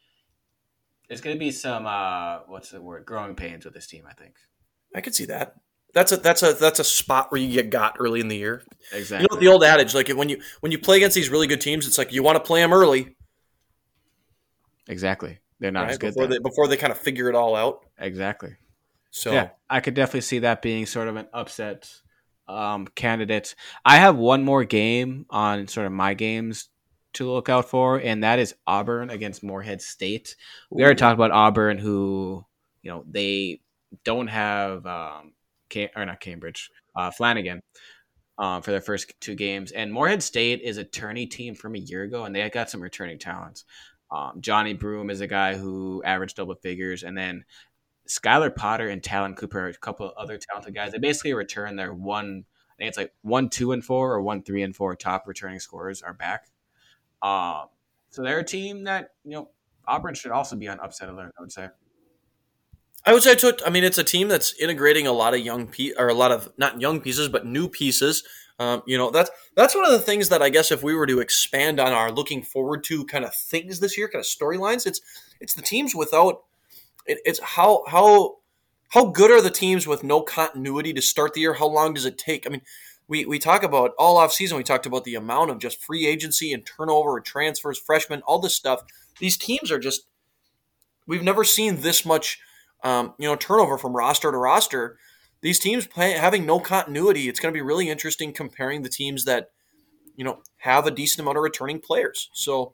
[1.08, 4.06] there's going to be some uh, what's the word growing pains with this team.
[4.10, 4.36] I think
[4.96, 5.56] I could see that.
[5.98, 8.62] That's a that's a that's a spot where you get got early in the year.
[8.92, 9.24] Exactly.
[9.24, 11.60] You know the old adage, like when you when you play against these really good
[11.60, 13.16] teams, it's like you want to play them early.
[14.88, 15.40] Exactly.
[15.60, 15.90] They're not right?
[15.90, 17.84] as good before they, before they kind of figure it all out.
[17.98, 18.58] Exactly.
[19.10, 21.92] So yeah, I could definitely see that being sort of an upset
[22.48, 23.56] um, candidate.
[23.84, 26.70] I have one more game on sort of my games
[27.14, 30.36] to look out for, and that is Auburn against Morehead State.
[30.70, 32.46] We already talked about Auburn, who
[32.84, 33.62] you know they
[34.04, 35.34] don't have um,
[35.70, 37.60] Cam- or not Cambridge, uh, Flanigan.
[38.40, 41.80] Um, for their first two games, and Morehead State is a tourney team from a
[41.80, 43.66] year ago, and they got some returning talents.
[44.12, 47.46] Um, Johni Broome is a guy who averaged double figures, and then
[48.08, 50.92] Skyelar Potter and Ta'Lon Cooper, are a couple other talented guys.
[50.92, 52.46] They basically return their one.
[52.72, 55.60] I think it's like one, two, and four, or one, three, and four top returning
[55.60, 56.48] scorers are back.
[57.22, 57.70] Um,
[58.10, 59.50] so they're a team that you know
[59.88, 61.34] Auburn should also be on upset alert.
[61.38, 61.70] I would say.
[63.06, 63.54] I would say too.
[63.66, 66.32] I mean, it's a team that's integrating a lot of young pe- or a lot
[66.32, 68.24] of not young pieces, but new pieces.
[68.60, 71.06] Um, you know, that's that's one of the things that I guess if we were
[71.06, 74.86] to expand on our looking forward to kind of things this year, kind of storylines,
[74.86, 75.02] it's
[75.40, 76.44] it's the teams without
[77.06, 78.38] it, it's how how
[78.90, 81.54] how good are the teams with no continuity to start the year?
[81.54, 82.48] How long does it take?
[82.48, 82.62] I mean,
[83.08, 84.58] we, we talk about all off season.
[84.58, 88.40] We talked about the amount of just free agency and turnover, and transfers, freshmen, all
[88.40, 88.84] this stuff.
[89.20, 90.08] These teams are just
[91.06, 92.40] we've never seen this much,
[92.84, 94.98] um, you know, turnover from roster to roster.
[95.42, 97.30] These teams play, having no continuity.
[97.30, 99.52] It's going to be really interesting comparing the teams that
[100.16, 102.30] you know have a decent amount of returning players.
[102.34, 102.74] So,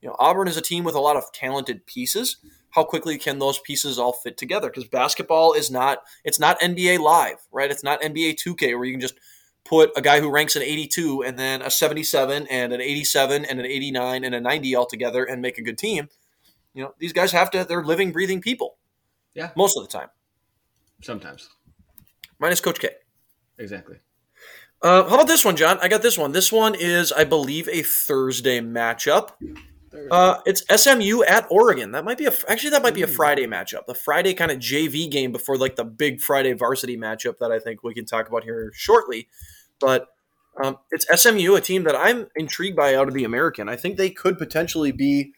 [0.00, 2.38] you know, Auburn is a team with a lot of talented pieces.
[2.70, 4.68] How quickly can those pieces all fit together?
[4.68, 7.70] Because basketball is not it's not NBA Live, right?
[7.70, 9.18] It's not NBA 2K where you can just
[9.64, 13.60] put a guy who ranks an 82 and then a 77 and an 87 and
[13.60, 16.08] an 89 and a 90 all together and make a good team.
[16.74, 18.76] You know, these guys have to, they're living, breathing people.
[19.34, 19.50] Yeah.
[19.56, 20.08] Most of the time.
[21.02, 21.48] Sometimes.
[22.38, 22.88] Minus Coach K.
[23.58, 23.98] Exactly.
[24.82, 25.78] Uh, how about this one, John?
[25.82, 26.32] I got this one.
[26.32, 29.32] This one is, I believe, a Thursday matchup.
[30.10, 31.92] Uh, it's SMU at Oregon.
[31.92, 33.86] That might be a actually that might be a Friday matchup.
[33.86, 37.58] The Friday kind of JV game before like the big Friday varsity matchup that I
[37.58, 39.28] think we can talk about here shortly.
[39.80, 40.06] But
[40.62, 43.68] um, it's SMU, a team that I'm intrigued by out of the American.
[43.68, 45.32] I think they could potentially be.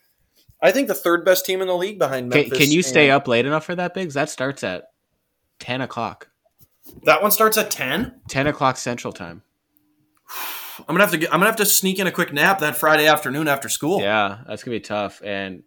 [0.63, 2.51] I think the third best team in the league behind Memphis.
[2.51, 4.15] Can, can you stay up late enough for that, Biggs?
[4.15, 4.85] That starts at
[5.59, 6.29] ten o'clock.
[7.05, 8.21] That one starts at ten.
[8.29, 9.43] Ten o'clock Central Time.
[10.79, 12.77] I'm gonna have to get, I'm gonna have to sneak in a quick nap that
[12.77, 14.01] Friday afternoon after school.
[14.01, 15.21] Yeah, that's gonna be tough.
[15.25, 15.65] And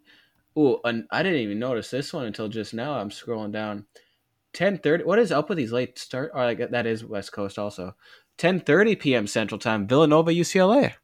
[0.56, 2.94] oh, and I didn't even notice this one until just now.
[2.94, 3.86] I'm scrolling down.
[4.52, 5.04] Ten thirty.
[5.04, 6.32] What is up with these late start?
[6.34, 7.94] Or like that is West Coast also.
[8.38, 9.26] Ten thirty p.m.
[9.26, 9.86] Central Time.
[9.86, 10.94] Villanova UCLA.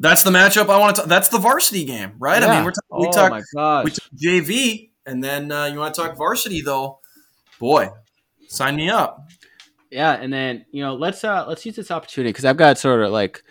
[0.00, 1.02] That's the matchup I want to.
[1.02, 1.10] Talk.
[1.10, 2.40] That's the varsity game, right?
[2.40, 2.48] Yeah.
[2.48, 3.00] I mean, we're talking.
[3.02, 3.84] We oh talk, my gosh.
[3.84, 7.00] We talk JV And then uh, you want to talk varsity though,
[7.58, 7.90] boy,
[8.48, 9.26] sign me up.
[9.90, 13.02] Yeah, and then you know let's uh let's use this opportunity because I've got sort
[13.02, 13.42] of like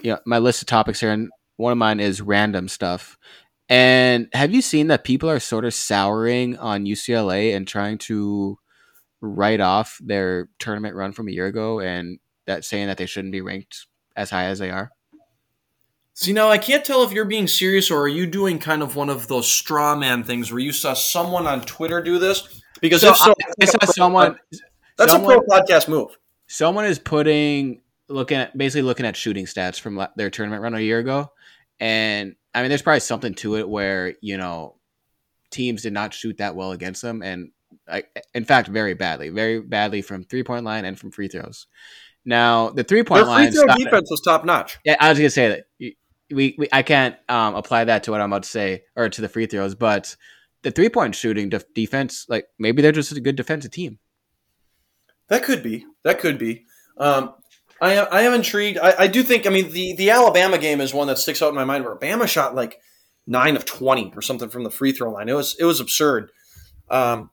[0.00, 3.18] you know my list of topics here, and one of mine is random stuff.
[3.68, 8.58] And have you seen that people are sort of souring on UCLA and trying to
[9.20, 13.32] write off their tournament run from a year ago, and that saying that they shouldn't
[13.32, 13.86] be ranked
[14.16, 14.90] as high as they are?
[16.20, 18.94] See, now I can't tell if you're being serious or are you doing kind of
[18.94, 22.60] one of those straw man things where you saw someone on Twitter do this?
[22.82, 24.38] Because So if so, I, I saw someone.
[24.98, 26.18] that's someone- a pro podcast move.
[26.46, 30.80] someone is putting looking at basically looking at shooting stats from their tournament run a
[30.80, 31.30] year ago
[31.78, 34.74] and i mean there's probably something to it where you know
[35.52, 37.52] teams did not shoot that well against them and
[37.88, 38.02] I,
[38.34, 41.68] in fact very badly very badly from three point line and from free throws
[42.24, 44.78] now the three Their point free line throw stop- defense was top notch.
[44.84, 45.66] yeah i was gonna say that
[46.32, 49.20] we, we i can't um, apply that to what i'm about to say or to
[49.20, 50.16] the free throws but
[50.62, 53.98] the three point shooting def- defense like maybe they're just a good defensive team
[55.28, 55.86] That could be.
[56.02, 56.64] That could be.
[56.98, 57.34] Um,
[57.80, 58.78] I am, I am intrigued.
[58.78, 59.46] I, I do think.
[59.46, 61.84] I mean, the the Alabama game is one that sticks out in my mind.
[61.84, 62.80] Where Bama shot like
[63.26, 65.28] nine of twenty or something from the free throw line.
[65.28, 66.30] It was it was absurd.
[66.90, 67.30] Um,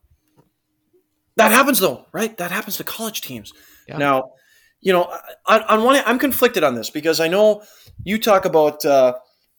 [1.36, 2.34] that happens though, right?
[2.38, 3.52] That happens to college teams.
[3.88, 3.98] Yeah.
[3.98, 4.30] Now,
[4.80, 5.12] you know,
[5.46, 7.62] on, on one, I'm conflicted on this because I know
[8.04, 8.84] you talk about.
[8.84, 9.14] Uh,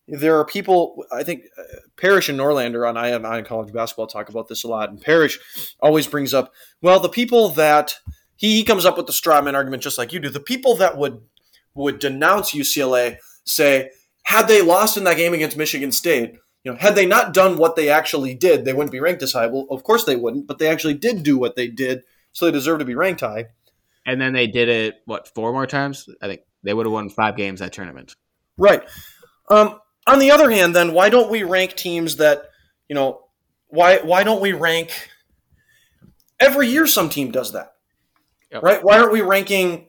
[0.07, 1.05] there are people.
[1.11, 1.63] I think uh,
[1.97, 5.39] Parrish and Norlander on Eye on College Basketball talk about this a lot, and Parrish
[5.80, 6.51] always brings up,
[6.82, 7.95] well, the people that
[8.36, 10.30] he, he comes up with the straw man argument just like you do.
[10.30, 11.22] The people that would
[11.76, 13.91] would denounce UCLA say,
[14.24, 17.57] had they lost in that game against Michigan State, you know, had they not done
[17.57, 19.47] what they actually did, they wouldn't be ranked as high.
[19.47, 22.51] Well, of course they wouldn't, but they actually did do what they did, so they
[22.51, 23.47] deserve to be ranked high.
[24.12, 27.10] And then they did it what four more times i think they would have won
[27.10, 28.16] five games that tournament
[28.57, 28.84] Right.
[29.49, 32.43] Um, on the other hand, then why don't we rank teams that
[32.89, 33.22] you know?
[33.70, 34.91] Why why don't we rank?
[36.41, 37.74] Every year, some team does that,
[38.51, 38.64] Yep.
[38.64, 38.84] right?
[38.84, 39.88] Why aren't we ranking?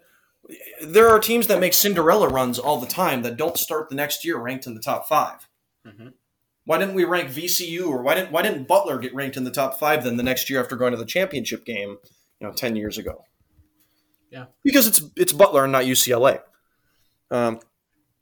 [0.82, 4.24] There are teams that make Cinderella runs all the time that don't start the next
[4.24, 5.48] year ranked in the top 5
[5.86, 6.12] Mhm.
[6.64, 9.50] Why didn't we rank VCU or why didn't why didn't Butler get ranked in the
[9.50, 11.98] top five then the next year after going to the championship game,
[12.40, 13.24] you know, ten years ago?
[14.30, 14.46] Yeah.
[14.62, 16.40] because it's it's Butler and not UCLA.
[17.30, 17.60] Um,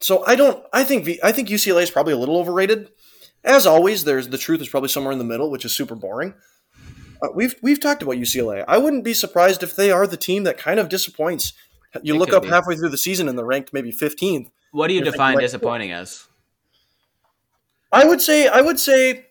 [0.01, 0.65] so I don't.
[0.73, 2.91] I think V, I think UCLA is probably a little overrated.
[3.45, 6.35] As always, there's the truth is probably somewhere in the middle, which is super boring.
[7.23, 8.65] Uh, we've we've talked about UCLA.
[8.69, 11.53] I wouldn't be surprised if they are the team that kind of disappoints.
[12.03, 12.49] You They look up be.
[12.49, 14.51] halfway through the season and they're ranked maybe 15th.
[14.73, 16.27] What do you define like- disappointing as?
[17.91, 19.27] I would say I would say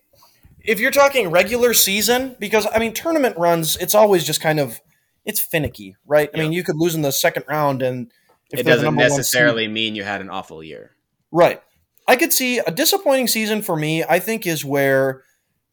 [0.64, 4.80] if you're talking regular season, because I mean tournament runs, it's always just kind of
[5.28, 6.28] it's finicky, right?
[6.34, 8.10] I mean, you could lose in the second round, and
[8.50, 10.96] if it doesn't one seed- necessarily mean you had an awful year.
[11.30, 11.62] Right.
[12.08, 15.22] I could see a disappointing season for me, I think, is where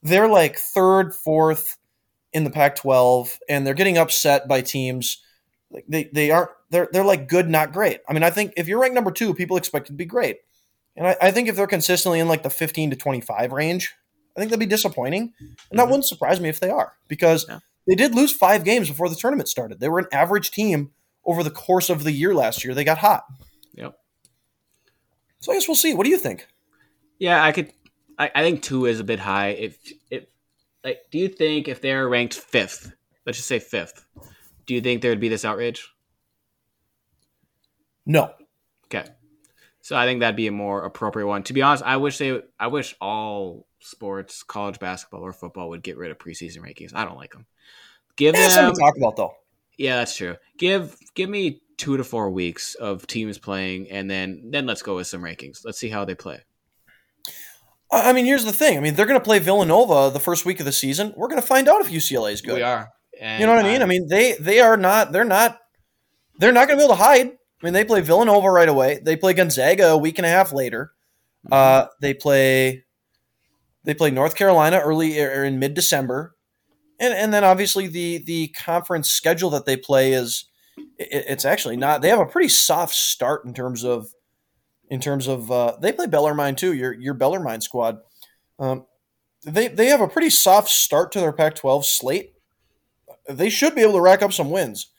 [0.04, 1.78] they're like third, fourth
[2.34, 5.22] in the Pac 12 and they're getting upset by teams.
[5.72, 8.02] Like they, they aren't they're they're like good, not great.
[8.10, 10.40] I mean, I think if you're ranked number two, people expect it to be great.
[10.98, 13.94] And I, I think if they're consistently in like the 15 to 25 range,
[14.36, 15.34] I think that'd be disappointing.
[15.72, 15.92] And that Mhm.
[15.92, 17.60] wouldn't surprise me if they are, because Yeah.
[17.88, 19.80] They did lose five games before the tournament started.
[19.80, 20.92] They were an average team
[21.26, 22.74] over the course of the year last year.
[22.74, 23.26] They got hot.
[23.74, 23.98] Yep.
[25.40, 25.94] So I guess we'll see.
[25.94, 26.48] What do you think?
[27.20, 27.72] Yeah, I could.
[28.18, 29.50] I, I think two is a bit high.
[29.50, 29.78] If
[30.10, 30.26] if
[30.84, 32.92] like, do you think if they're ranked fifth,
[33.26, 34.06] let's just say fifth,
[34.66, 35.88] do you think there would be this outrage?
[38.06, 38.32] No.
[38.86, 39.08] Okay,
[39.82, 41.44] so I think that'd be a more appropriate one.
[41.44, 42.42] To be honest, I wish they.
[42.60, 46.94] I wish all sports, college basketball or football, would get rid of preseason rankings.
[46.94, 47.46] I don't like them.
[48.16, 48.50] Give Yeah, them.
[48.52, 49.34] something to talk about though.
[49.78, 50.36] Yeah, that's true.
[50.58, 54.96] Give give me two to four weeks of teams playing, and then then let's go
[54.96, 55.66] with some rankings.
[55.66, 56.42] Let's see how they play.
[57.92, 58.78] I I mean, here's the thing.
[58.78, 61.14] I mean, they're going to play Villanova the first week of the season.
[61.16, 62.56] We're going to find out if UCLA is good.
[62.56, 62.90] We are.
[63.20, 63.82] And You know what I mean?
[63.82, 65.12] I mean, they they are not.
[65.12, 65.60] They're not.
[66.40, 67.28] They're not going to be able to hide.
[67.28, 69.00] I mean, they play Villanova right away.
[69.04, 70.92] They play Gonzaga a week and a half later.
[71.52, 72.85] Uh, they play.
[73.86, 76.36] They play North Carolina early or in mid December,
[77.00, 80.46] and and then obviously the the conference schedule that they play is
[80.98, 82.02] it, it's actually not.
[82.02, 84.08] They have a pretty soft start in terms of
[84.90, 86.74] in terms of uh, they play Bellarmine too.
[86.74, 87.98] Your your Bellarmine squad.
[88.60, 88.86] Um,
[89.44, 92.34] they they have a pretty soft start to their Pac-12 slate.
[93.30, 94.92] They should be able to rack up some wins.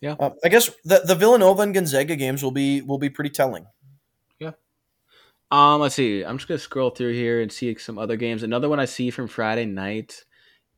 [0.00, 0.16] Yeah.
[0.18, 3.66] Uh, I guess the the Villanova and Gonzaga games will be will be pretty telling.
[5.50, 6.24] Um, let's see.
[6.24, 8.42] I'm just gonna scroll through here and see some other games.
[8.42, 10.24] Another one I see from Friday night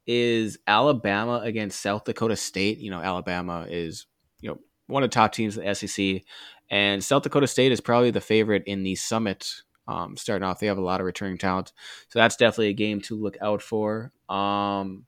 [0.07, 2.79] is Alabama against South Dakota State.
[2.79, 4.07] You know, Alabama is
[4.41, 6.23] you know one of the top teams in the SEC,
[6.71, 9.51] and South Dakota State is probably the favorite in the Summit
[9.89, 11.73] Um, starting off, they have a lot of returning talent,
[12.09, 14.13] so that's definitely a game to look out for.
[14.29, 15.07] Um,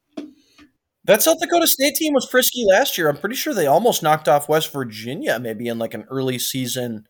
[1.05, 3.09] that South Dakota State team was frisky last year.
[3.09, 7.07] I'm pretty sure they almost knocked off West Virginia, maybe in like an early season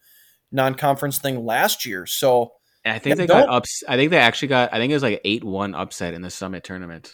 [0.53, 2.07] non-conference thing last year.
[2.07, 2.53] So
[2.84, 3.82] and I think they got ups.
[3.88, 4.72] I think they actually got.
[4.72, 7.12] I think it was like eight-one upset in the Summit tournament.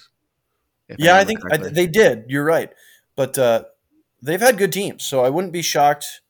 [0.99, 2.25] Yeah, I, I think I, they did.
[2.29, 2.71] You're right,
[3.17, 3.65] but uh,
[4.23, 6.21] they've had good teams, so I wouldn't be shocked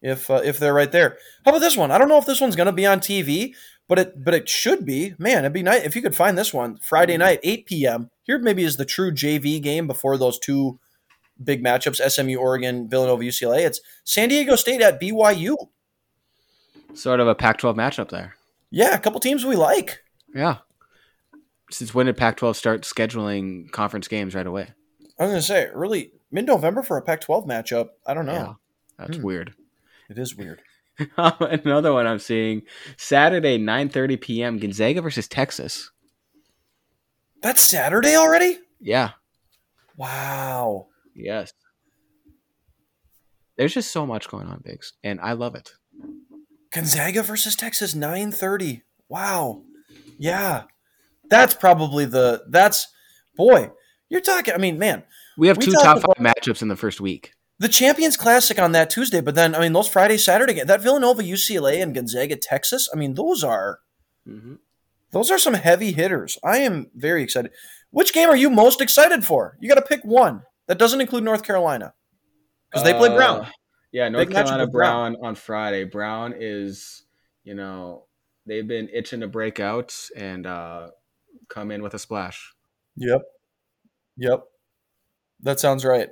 [0.00, 1.18] if uh, if they're right there.
[1.44, 1.90] How about this one?
[1.90, 3.54] I don't know if this one's going to be on TV,
[3.88, 5.14] but it but it should be.
[5.18, 8.10] Man, it'd be nice if you could find this one Friday night, 8 p.m.
[8.22, 10.80] Here maybe is the true JV game before those two
[11.42, 13.66] big matchups: SMU, Oregon, Villanova, UCLA.
[13.66, 15.56] It's San Diego State at BYU.
[16.94, 18.36] Sort of a Pac-12 matchup there.
[18.70, 20.02] Yeah, a couple teams we like.
[20.34, 20.58] Yeah.
[21.70, 24.72] Since when did Pac-12 start scheduling conference games right away?
[25.18, 27.88] I was going to say early mid-November for a Pac-12 matchup.
[28.06, 28.32] I don't know.
[28.32, 28.52] Yeah,
[28.98, 29.22] that's hmm.
[29.22, 29.54] weird.
[30.10, 30.62] It is weird.
[31.16, 32.62] Another one I'm seeing
[32.96, 34.58] Saturday 9:30 p.m.
[34.58, 35.90] Gonzaga versus Texas.
[37.40, 38.58] That's Saturday already?
[38.80, 39.12] Yeah.
[39.96, 40.88] Wow.
[41.14, 41.52] Yes.
[43.56, 45.72] There's just so much going on, Biggs, and I love it.
[46.72, 48.82] Gonzaga versus Texas 9:30.
[49.08, 49.62] Wow.
[50.18, 50.64] Yeah.
[51.28, 52.88] That's probably the that's
[53.36, 53.70] boy,
[54.08, 55.04] you're talking I mean, man.
[55.38, 58.72] We have we two top 5 matchups in the first week the Champions Classic on
[58.72, 62.88] that Tuesday, but then I mean those Friday, Saturday, that Villanova, UCLA, and Gonzaga, Texas.
[62.92, 63.78] I mean those are
[64.28, 64.54] mm-hmm.
[65.12, 66.38] those are some heavy hitters.
[66.42, 67.52] I am very excited.
[67.90, 69.56] Which game are you most excited for?
[69.60, 71.94] You got to pick one that doesn't include North Carolina
[72.68, 73.42] because they play Brown.
[73.42, 73.50] Uh,
[73.92, 75.84] yeah, North Big Carolina Brown, Brown on Friday.
[75.84, 77.04] Brown is
[77.44, 78.04] you know
[78.46, 80.88] they've been itching to break out and uh,
[81.48, 82.54] come in with a splash.
[82.96, 83.22] Yep,
[84.16, 84.44] yep,
[85.40, 86.08] that sounds right.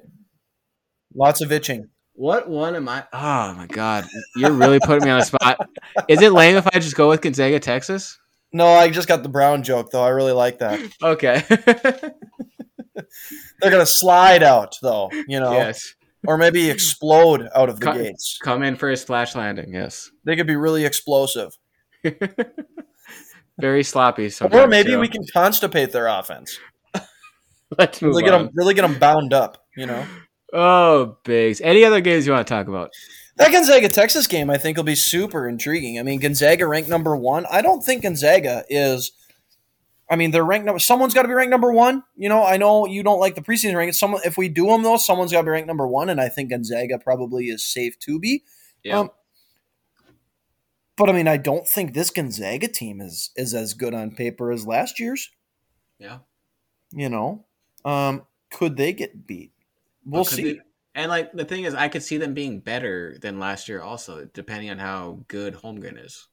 [1.14, 1.88] Lots of itching.
[2.14, 3.04] What one am I?
[3.12, 4.06] Oh my god,
[4.36, 5.58] you're really putting me on the spot.
[6.08, 8.18] Is it lame if I just go with Gonzaga, Texas?
[8.52, 10.02] No, I just got the Brown joke though.
[10.02, 10.80] I really like that.
[11.02, 11.42] Okay.
[13.60, 15.52] They're gonna slide out though, you know.
[15.52, 15.94] Yes.
[16.26, 18.38] Or maybe explode out of the come, gates.
[18.42, 19.72] Come in for a splash landing.
[19.72, 20.10] Yes.
[20.24, 21.56] They could be really explosive.
[23.58, 24.30] Very sloppy.
[24.52, 26.58] Or maybe we can constipate their offense.
[27.78, 28.30] Let's move really on.
[28.30, 29.64] Get them, really get them bound up.
[29.76, 30.06] You know.
[30.52, 31.60] Oh, Biggs.
[31.60, 32.90] Any other games you want to talk about?
[33.36, 35.98] That Gonzaga Texas game, I think, will be super intriguing.
[35.98, 37.46] I mean, Gonzaga ranked number one.
[37.50, 39.12] I don't think Gonzaga is.
[40.10, 40.80] I mean, they're ranked number.
[40.80, 42.02] Someone's got to be ranked number one.
[42.16, 43.94] You know, I know you don't like the preseason rankings.
[43.94, 46.28] Someone, if we do them though, someone's got to be ranked number one, and I
[46.28, 48.42] think Gonzaga probably is safe to be.
[48.82, 48.98] Yeah.
[48.98, 49.10] Um,
[50.96, 54.50] but I mean, I don't think this Gonzaga team is is as good on paper
[54.50, 55.30] as last year's.
[56.00, 56.18] Yeah.
[56.92, 57.44] You know,
[57.84, 59.52] um, could they get beat?
[60.04, 60.54] We'll see.
[60.54, 60.60] They,
[60.96, 64.28] and like the thing is, I could see them being better than last year, also
[64.34, 66.26] depending on how good Holmgren is.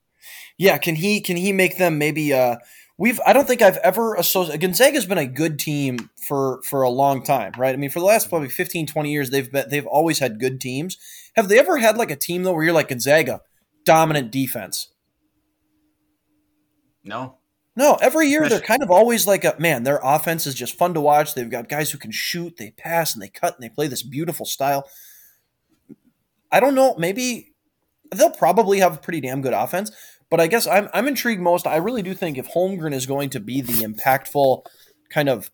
[0.58, 2.34] Yeah, can he can he make them maybe?
[2.34, 2.58] uh
[3.00, 6.90] We've I don't think I've ever associated Gonzaga's been a good team for for a
[6.90, 7.74] long time, right?
[7.74, 10.60] I mean, for the last probably 15, 20 years, they've been they've always had good
[10.60, 10.98] teams.
[11.36, 13.42] Have they ever had like a team though where you're like Gonzaga,
[13.86, 14.94] dominant defense?
[17.04, 17.38] No.
[17.76, 19.84] No, every year they're kind of always like a man.
[19.84, 21.36] Their offense is just fun to watch.
[21.36, 24.02] They've got guys who can shoot, they pass, and they cut, and they play this
[24.02, 24.90] beautiful style.
[26.52, 26.96] I don't know.
[26.98, 27.54] Maybe
[28.16, 29.92] they'll probably have a pretty damn good offense,
[30.30, 31.68] but I guess I'm I'm intrigued most.
[31.68, 34.66] I really do think if Holmgren is going to be the impactful
[35.10, 35.52] kind of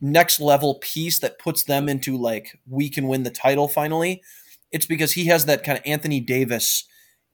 [0.00, 4.22] next level piece that puts them into like we can win the title finally,
[4.70, 6.84] it's because he has that kind of Anthony Davis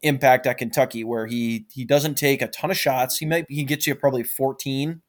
[0.02, 3.18] impact at Kentucky, where he he doesn't take a ton of shots.
[3.18, 5.02] He might he gets you probably 14.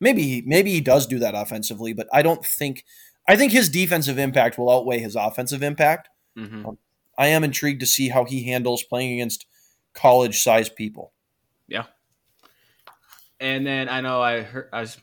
[0.00, 2.84] Maybe maybe he does do that offensively, but I don't think
[3.28, 6.08] I think his defensive impact will outweigh his offensive impact.
[6.36, 6.66] Mm-hmm.
[6.66, 6.78] Um,
[7.18, 9.46] I am intrigued to see how he handles playing against
[9.94, 11.12] college sized people.
[11.68, 11.84] Yeah.
[13.40, 14.98] And then I know I heard I was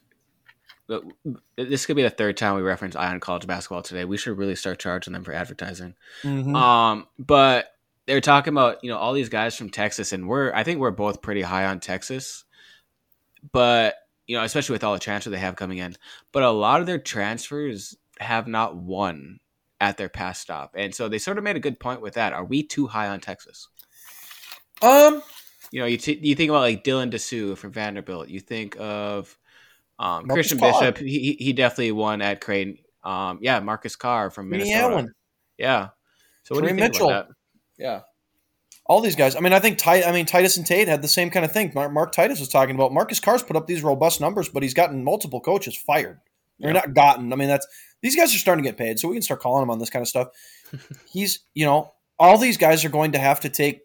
[1.55, 4.05] this could be the third time we reference Eye on College basketball today.
[4.05, 5.93] We should really start charging them for advertising.
[6.23, 6.55] Mm-hmm.
[6.55, 7.67] Um, but
[8.07, 10.91] they're talking about you know all these guys from Texas, and we're I think we're
[10.91, 12.43] both pretty high on Texas,
[13.51, 15.95] but you know especially with all the transfer they have coming in,
[16.31, 19.39] but a lot of their transfers have not won
[19.79, 22.33] at their past stop, and so they sort of made a good point with that.
[22.33, 23.67] Are we too high on Texas?
[24.81, 25.21] Um,
[25.71, 28.29] you know, you t- you think about like Dylan Disu from Vanderbilt.
[28.29, 29.37] You think of
[29.97, 30.97] um, Christian Bishop.
[30.97, 32.77] He he definitely won at Creighton.
[33.03, 35.09] Um, yeah, Marcus Carr from Minnesota.
[35.57, 35.89] Yeah.
[36.43, 37.09] So what Kareem do you think Mitchell.
[37.09, 37.35] about that?
[37.77, 37.99] Yeah.
[38.85, 39.35] All these guys.
[39.35, 41.51] I mean, I think Ty, I mean Titus and Tate had the same kind of
[41.51, 41.71] thing.
[41.75, 42.91] Mark, Mark Titus was talking about.
[42.91, 46.19] Marcus Carr's put up these robust numbers, but he's gotten multiple coaches fired.
[46.59, 47.31] They're not gotten.
[47.31, 47.67] I mean, that's
[48.01, 49.89] these guys are starting to get paid, so we can start calling him on this
[49.89, 50.29] kind of stuff.
[51.11, 53.81] he's, you know, all these guys are going to have to take.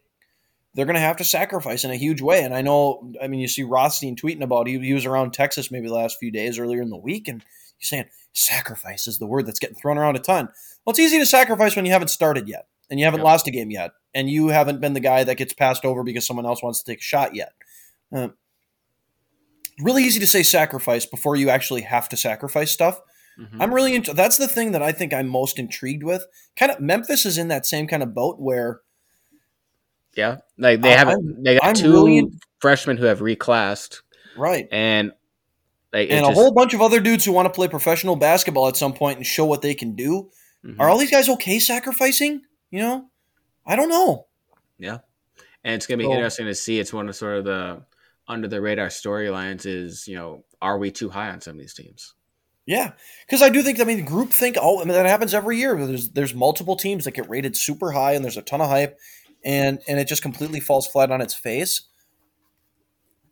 [0.75, 2.43] They're going to have to sacrifice in a huge way.
[2.43, 5.71] And I know, I mean, you see Rothstein tweeting about he, he was around Texas
[5.71, 7.45] maybe the last few days earlier in the week, and
[7.79, 10.49] he's saying sacrifice is the word that's getting thrown around a ton.
[10.85, 13.25] Well, it's easy to sacrifice when you haven't started yet and you haven't yep.
[13.25, 16.27] lost a game yet, and you haven't been the guy that gets passed over because
[16.27, 17.53] someone else wants to take a shot yet.
[18.15, 18.29] Uh,
[19.81, 23.01] really easy to say sacrifice before you actually have to sacrifice stuff.
[23.39, 23.63] Mm-hmm.
[23.63, 26.25] I'm really into that's the thing that I think I'm most intrigued with.
[26.57, 28.81] Kind of Memphis is in that same kind of boat where
[30.17, 34.03] yeah, like they have they got I'm two really freshmen who have reclassed,
[34.37, 34.69] right?
[34.71, 35.13] And
[35.93, 38.69] like, and a just, whole bunch of other dudes who want to play professional basketball
[38.69, 40.31] at some point and show what they can do.
[40.65, 40.81] Mm-hmm.
[40.81, 42.43] Are all these guys okay sacrificing?
[42.71, 43.11] You know,
[43.67, 44.27] I don't know.
[44.79, 44.99] Yeah,
[45.63, 46.79] and it's gonna be so, interesting to see.
[46.79, 47.83] It's one of sort of the
[48.27, 49.67] under the radar storylines.
[49.67, 52.15] Is you know, are we too high on some of these teams?
[52.67, 52.93] Yeah,
[53.27, 54.57] because I do think I mean group think.
[54.59, 55.77] Oh, I mean, that happens every year.
[55.87, 58.99] There's there's multiple teams that get rated super high, and there's a ton of hype,
[59.45, 61.83] and and it just completely falls flat on its face.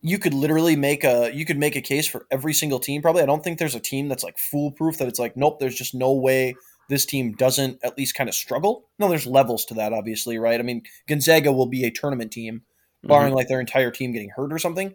[0.00, 3.02] You could literally make a you could make a case for every single team.
[3.02, 5.58] Probably, I don't think there's a team that's like foolproof that it's like nope.
[5.60, 6.54] There's just no way
[6.88, 8.88] this team doesn't at least kind of struggle.
[8.98, 10.60] No, there's levels to that, obviously, right?
[10.60, 12.62] I mean, Gonzaga will be a tournament team,
[13.02, 13.36] barring mm-hmm.
[13.36, 14.94] like their entire team getting hurt or something.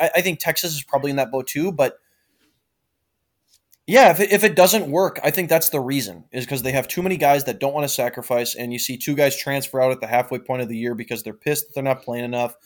[0.00, 1.98] I, I think Texas is probably in that boat too, but
[3.86, 6.72] yeah, if it, if it doesn't work, I think that's the reason is because they
[6.72, 9.80] have too many guys that don't want to sacrifice, and you see two guys transfer
[9.80, 12.24] out at the halfway point of the year because they're pissed that they're not playing
[12.24, 12.56] enough.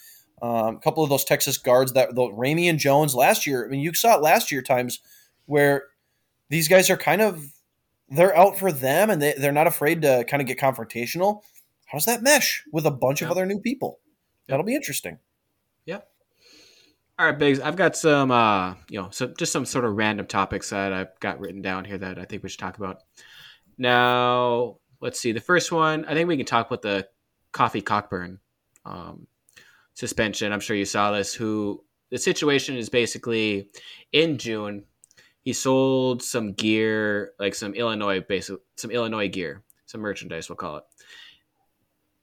[0.41, 3.65] Um, a couple of those Texas guards that the Ramey and Jones last year.
[3.65, 5.01] I mean, you saw it last year times
[5.47, 5.87] where
[6.51, 7.45] these guys are kind of
[8.09, 11.43] they're out for them, and they they're not afraid to kind of get confrontational.
[11.87, 13.27] How does that mesh with a bunch yeah.
[13.27, 13.99] of other new people?
[14.47, 15.19] That'll be interesting.
[17.19, 17.59] All right, Biggs.
[17.59, 21.19] I've got some, uh, you know, so just some sort of random topics that I've
[21.19, 23.03] got written down here that I think we should talk about.
[23.77, 25.33] Now, let's see.
[25.33, 27.09] The first one, I think we can talk about the
[27.53, 28.39] Kofi Cockburn
[28.85, 29.27] um,
[29.95, 30.53] suspension.
[30.53, 31.35] I'm sure you saw this.
[31.35, 33.71] Who the situation is basically
[34.13, 34.85] in June,
[35.41, 40.77] he sold some gear, like some Illinois, basic, some Illinois gear, some merchandise, we'll call
[40.77, 40.85] it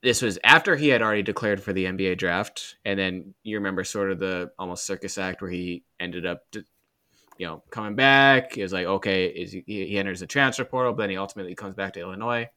[0.05, 3.83] this was after he had already declared for the NBA draft, and then you remember
[3.83, 8.53] sort of the almost circus act where he ended up, you know, coming back.
[8.53, 11.55] He was like, okay, is he, he enters the transfer portal, but then he ultimately
[11.55, 12.47] comes back to Illinois.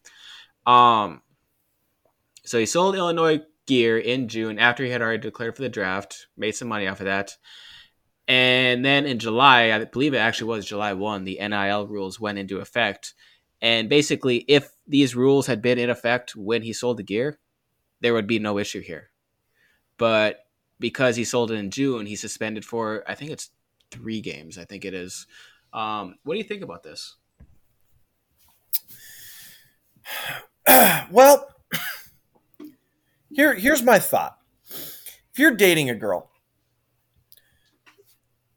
[0.67, 1.23] Um,
[2.45, 6.27] so he sold Illinois gear in June after he had already declared for the draft,
[6.37, 7.33] made some money off of that.
[8.27, 12.39] And then in July, I believe it actually was July 1, the NIL rules went
[12.39, 13.15] into effect.
[13.61, 17.39] And basically, if these rules had been in effect when he sold the gear,
[18.01, 19.11] there would be no issue here.
[19.97, 20.47] But
[20.79, 23.51] because he sold it in June, he's suspended for I think it's
[23.91, 24.59] three games.
[24.59, 25.27] I think it is.
[25.73, 27.17] Um, what do you think about this?
[31.11, 31.49] well,
[33.31, 34.39] here here's my thought.
[34.71, 36.31] If you're dating a girl,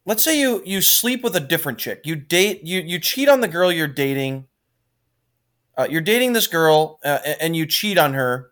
[0.05, 2.01] let's say you you sleep with a different chick.
[2.05, 4.47] You date you you cheat on the girl you're dating
[5.81, 8.51] uh, you're dating this girl uh, and you cheat on her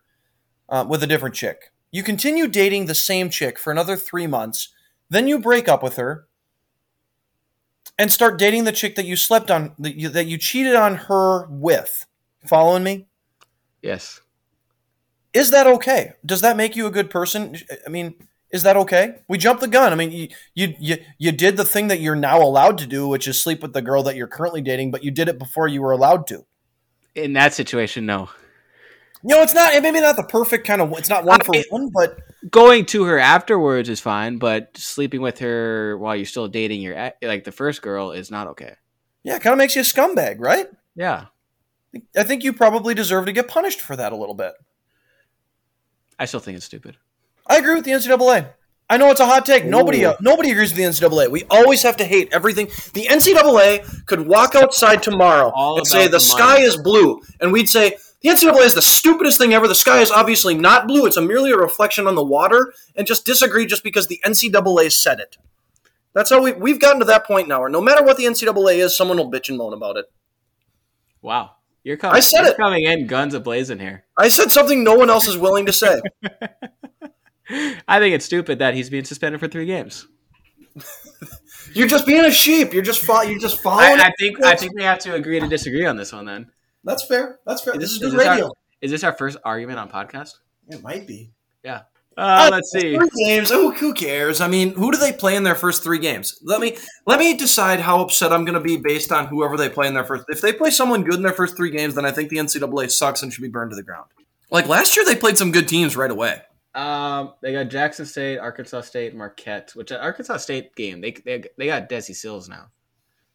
[0.68, 1.72] uh, with a different chick.
[1.92, 4.68] You continue dating the same chick for another three months.
[5.08, 6.26] Then you break up with her
[7.98, 10.96] and start dating the chick that you slept on, that you, that you cheated on
[10.96, 12.06] her with.
[12.46, 13.06] Following me?
[13.82, 14.20] Yes.
[15.32, 16.14] Is that okay?
[16.24, 17.56] Does that make you a good person?
[17.86, 18.14] I mean,
[18.50, 19.16] is that okay?
[19.28, 19.92] We jumped the gun.
[19.92, 23.06] I mean, you, you you you did the thing that you're now allowed to do,
[23.06, 25.68] which is sleep with the girl that you're currently dating, but you did it before
[25.68, 26.46] you were allowed to
[27.14, 28.28] in that situation, no.
[29.22, 30.92] No, it's not maybe not the perfect kind of.
[30.92, 32.18] It's not one uh, for one, but
[32.50, 34.38] going to her afterwards is fine.
[34.38, 38.46] But sleeping with her while you're still dating your like the first girl is not
[38.48, 38.76] okay.
[39.22, 40.68] Yeah, it kind of makes you a scumbag, right?
[40.94, 41.26] Yeah.
[42.16, 44.54] I think you probably deserve to get punished for that a little bit.
[46.18, 46.96] I still think it's stupid.
[47.46, 48.52] I agree with the NCAA.
[48.90, 49.64] I know it's a hot take.
[49.64, 49.70] Ooh.
[49.70, 51.30] Nobody uh, nobody agrees with the NCAA.
[51.30, 52.66] We always have to hate everything.
[52.92, 57.52] The NCAA could walk outside tomorrow All and say the, the sky is blue, and
[57.52, 59.68] we'd say the NCAA is the stupidest thing ever.
[59.68, 61.06] The sky is obviously not blue.
[61.06, 64.90] It's a merely a reflection on the water, and just disagree just because the NCAA
[64.90, 65.38] said it.
[66.12, 67.60] That's how we we've gotten to that point now.
[67.60, 70.06] Where no matter what the NCAA is, someone will bitch and moan about it.
[71.22, 71.52] Wow.
[71.84, 72.16] You're coming.
[72.16, 72.56] I said it.
[72.56, 74.04] coming in guns a blazing here.
[74.18, 76.00] I said something no one else is willing to say.
[77.88, 80.06] I think it's stupid that he's being suspended for three games.
[81.74, 82.72] you're just being a sheep.
[82.72, 84.00] You're just fo- you're just following.
[84.00, 86.26] I, I think I think we have to agree to disagree on this one.
[86.26, 86.50] Then
[86.84, 87.40] that's fair.
[87.46, 87.74] That's fair.
[87.74, 88.46] Is this, is, is radio.
[88.46, 90.36] Our, is this our first argument on podcast?
[90.68, 91.32] It might be.
[91.64, 91.82] Yeah.
[92.16, 92.96] Uh, let's see.
[92.96, 93.50] Three games.
[93.50, 94.40] Who cares?
[94.40, 96.38] I mean, who do they play in their first three games?
[96.42, 96.76] Let me
[97.06, 99.94] let me decide how upset I'm going to be based on whoever they play in
[99.94, 100.24] their first.
[100.28, 102.90] If they play someone good in their first three games, then I think the NCAA
[102.90, 104.06] sucks and should be burned to the ground.
[104.50, 106.42] Like last year, they played some good teams right away.
[106.74, 109.72] Um, they got Jackson State, Arkansas State, Marquette.
[109.74, 112.66] Which uh, Arkansas State game they they they got Desi Sills now.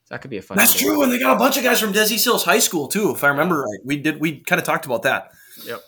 [0.05, 0.57] So that could be a fun.
[0.57, 2.88] That's to true, and they got a bunch of guys from Desi Sills High School
[2.88, 3.79] too, if I remember right.
[3.83, 5.31] We did we kind of talked about that.
[5.65, 5.81] Yep.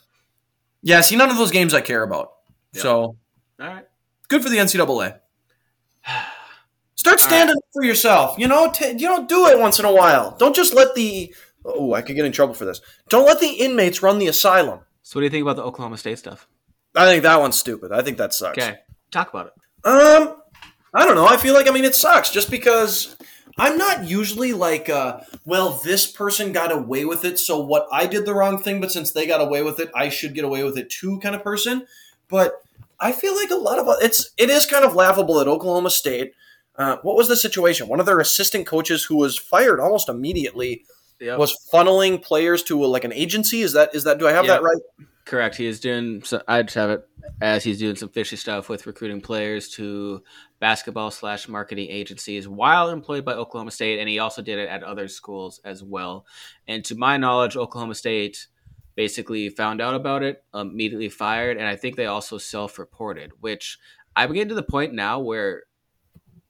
[0.81, 2.31] Yeah, see, none of those games I care about.
[2.73, 2.81] Yep.
[2.81, 3.17] So All
[3.59, 3.85] right.
[4.27, 5.19] good for the NCAA.
[6.95, 8.37] Start standing up for yourself.
[8.37, 10.35] You know, t- you don't do it once in a while.
[10.37, 11.33] Don't just let the
[11.63, 12.81] oh, I could get in trouble for this.
[13.09, 14.79] Don't let the inmates run the asylum.
[15.03, 16.47] So what do you think about the Oklahoma State stuff?
[16.97, 17.91] I think that one's stupid.
[17.91, 18.57] I think that sucks.
[18.57, 18.77] Okay,
[19.11, 19.53] talk about it.
[19.87, 20.41] Um,
[20.93, 21.25] I don't know.
[21.27, 23.15] I feel like I mean it sucks just because
[23.57, 28.05] I'm not usually like, uh, well, this person got away with it, so what I
[28.05, 30.63] did the wrong thing, but since they got away with it, I should get away
[30.63, 31.85] with it too, kind of person.
[32.27, 32.53] But
[32.99, 36.33] I feel like a lot of it's it is kind of laughable at Oklahoma State.
[36.75, 37.87] Uh, what was the situation?
[37.87, 40.83] One of their assistant coaches who was fired almost immediately
[41.19, 41.39] Yep.
[41.39, 43.61] was funneling players to like an agency.
[43.61, 44.19] Is that is that?
[44.19, 44.59] Do I have Yep.
[44.59, 45.07] that right?
[45.27, 45.57] Correct.
[45.57, 46.23] He is doing.
[46.23, 47.05] So I just have it
[47.41, 50.23] as he's doing some fishy stuff with recruiting players to
[50.61, 54.83] basketball slash marketing agencies while employed by Oklahoma State, and he also did it at
[54.83, 56.25] other schools as well.
[56.65, 58.47] And to my knowledge, Oklahoma State
[58.95, 63.31] basically found out about it, um, immediately fired, and I think they also self-reported.
[63.41, 63.79] Which
[64.15, 65.63] I'm getting to the point now where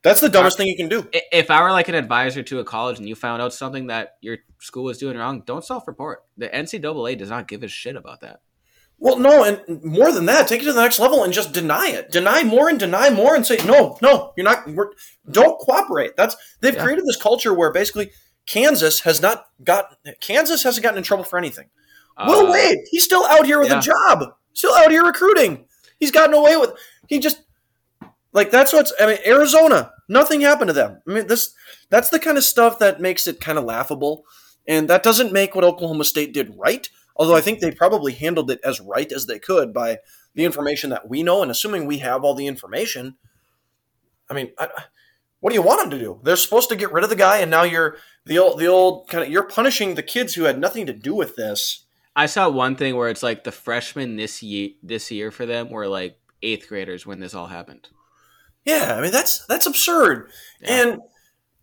[0.03, 1.09] That's the dumbest thing you can do.
[1.11, 4.17] if I were like an advisor to a college and you found out something that
[4.21, 6.23] your school was doing wrong, don't self-report.
[6.38, 8.41] The NCAA does not give a shit about that.
[8.99, 11.89] Well, no, and more than that, take it to the next level and just deny
[11.89, 12.11] it.
[12.11, 14.67] Deny more and deny more and say, no, no, you're not.
[15.29, 16.15] Don't cooperate.
[16.17, 16.83] That's they've Yeah.
[16.83, 18.11] created this culture where basically
[18.47, 21.69] Kansas has not got Kansas hasn't gotten in trouble for anything.
[22.25, 23.77] Will Uh, Wade, he's still out here with yeah.
[23.79, 25.65] a job, still out here recruiting.
[25.99, 26.71] He's gotten away with.
[27.07, 27.41] He just
[28.33, 28.91] like that's what's.
[28.99, 31.01] I mean, Arizona, nothing happened to them.
[31.07, 31.53] I mean, this
[31.91, 34.25] that's the kind of stuff that makes it kind of laughable,
[34.67, 36.89] and that doesn't make what Oklahoma State did right.
[37.18, 39.97] Although I think they probably handled it as right as they could by
[40.36, 43.15] the information that we know, and assuming we have all the information.
[44.30, 44.70] I mean, I,
[45.39, 46.20] what do you want them to do?
[46.24, 49.09] They're supposed to get rid of the guy, and now you're the old, the old
[49.09, 51.86] kind of you're punishing the kids who had nothing to do with this.
[52.15, 55.70] I saw one thing where it's like the freshmen this year this year for them
[55.70, 57.88] were like eighth graders when this all happened.
[58.65, 60.30] Yeah, I mean that's that's absurd,
[60.61, 60.82] Yeah.
[60.82, 61.01] and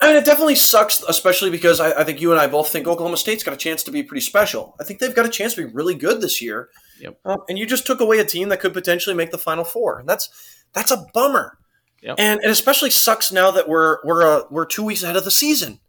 [0.00, 2.86] I mean it definitely sucks, especially because I, I think you and I both think
[2.86, 4.74] Oklahoma State's got a chance to be pretty special.
[4.80, 6.68] I think they've got a chance to be really good this year.
[7.00, 7.18] Yep.
[7.24, 9.98] Um, and you just took away a team that could potentially make the Final Four,
[9.98, 10.28] and that's
[10.72, 11.58] that's a bummer.
[12.02, 12.16] Yep.
[12.18, 15.30] And it especially sucks now that we're we're uh, we're two weeks ahead of the
[15.30, 15.80] season.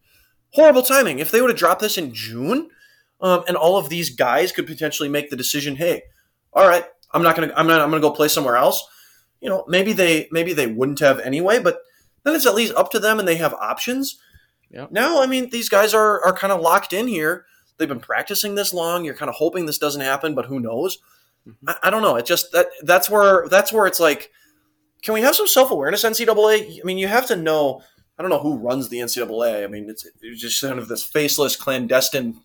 [0.52, 1.20] Horrible timing.
[1.20, 2.70] If they would have dropped this in June,
[3.20, 6.04] um, and all of these guys could potentially make the decision, hey,
[6.54, 8.88] all right, I'm not gonna I'm not I'm gonna go play somewhere else.
[9.42, 11.80] You know, maybe they maybe they wouldn't have anyway, but
[12.26, 14.20] then it's at least up to them and they have options.
[14.72, 14.92] Yep.
[14.92, 17.46] Now, I mean, these guys are are kind of locked in here.
[17.78, 19.06] They've been practicing this long.
[19.06, 20.98] You're kind of hoping this doesn't happen, but who knows?
[21.48, 21.56] Mhm.
[21.68, 22.18] I, I don't know.
[22.18, 24.32] It just that that's where that's where it's like,
[25.04, 26.80] can we have some self awareness, NCAA?
[26.82, 27.82] I mean, you have to know.
[28.18, 29.64] I don't know who runs the NCAA.
[29.66, 32.40] I mean, it's, it's just kind of this faceless, clandestine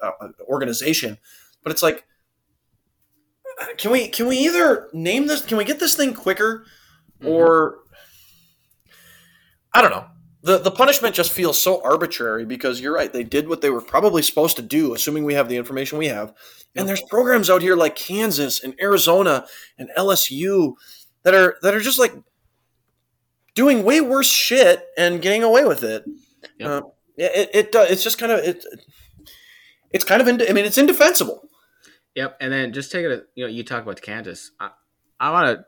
[0.00, 0.10] uh,
[0.48, 1.18] organization.
[1.64, 2.04] But it's like,
[3.78, 5.44] can we can we either name this?
[5.44, 6.64] Can we get this thing quicker,
[7.20, 7.28] Mhm.
[7.28, 7.78] or
[9.74, 10.06] I don't know.
[10.42, 13.12] The the punishment just feels so arbitrary because you're right.
[13.12, 16.08] They did what they were probably supposed to do, assuming we have the information we
[16.08, 16.34] have.
[16.74, 19.46] And there's programs out here like Kansas and Arizona
[19.78, 20.74] and LSU
[21.22, 22.14] that are that are just like
[23.54, 26.04] doing way worse shit and getting away with it.
[26.58, 26.68] Yep.
[26.68, 26.82] Uh,
[27.16, 27.90] yeah, it, it does.
[27.90, 28.64] It's just kind of it.
[29.92, 30.28] It's kind of.
[30.28, 31.48] Ind- I mean, it's indefensible.
[32.14, 33.26] Yep, and then just take it.
[33.34, 34.50] You know, you talk about Kansas.
[34.58, 34.70] I,
[35.20, 35.64] I want to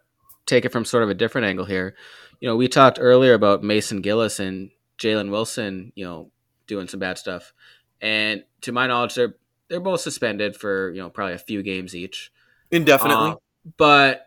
[0.47, 1.95] take it from sort of a different angle here.
[2.41, 5.93] You know, we talked earlier about Mason Gillis and Jalen Wilson.
[5.95, 6.31] You know,
[6.67, 7.53] doing some bad stuff,
[8.01, 9.35] and to my knowledge, they're
[9.69, 12.31] they're both suspended for you know probably a few games each.
[12.71, 13.33] Indefinitely.
[13.33, 13.37] Uh,
[13.77, 14.27] but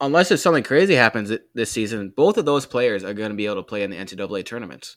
[0.00, 3.46] unless if something crazy happens this season, both of those players are going to be
[3.46, 4.96] able to play in the NCAA tournaments.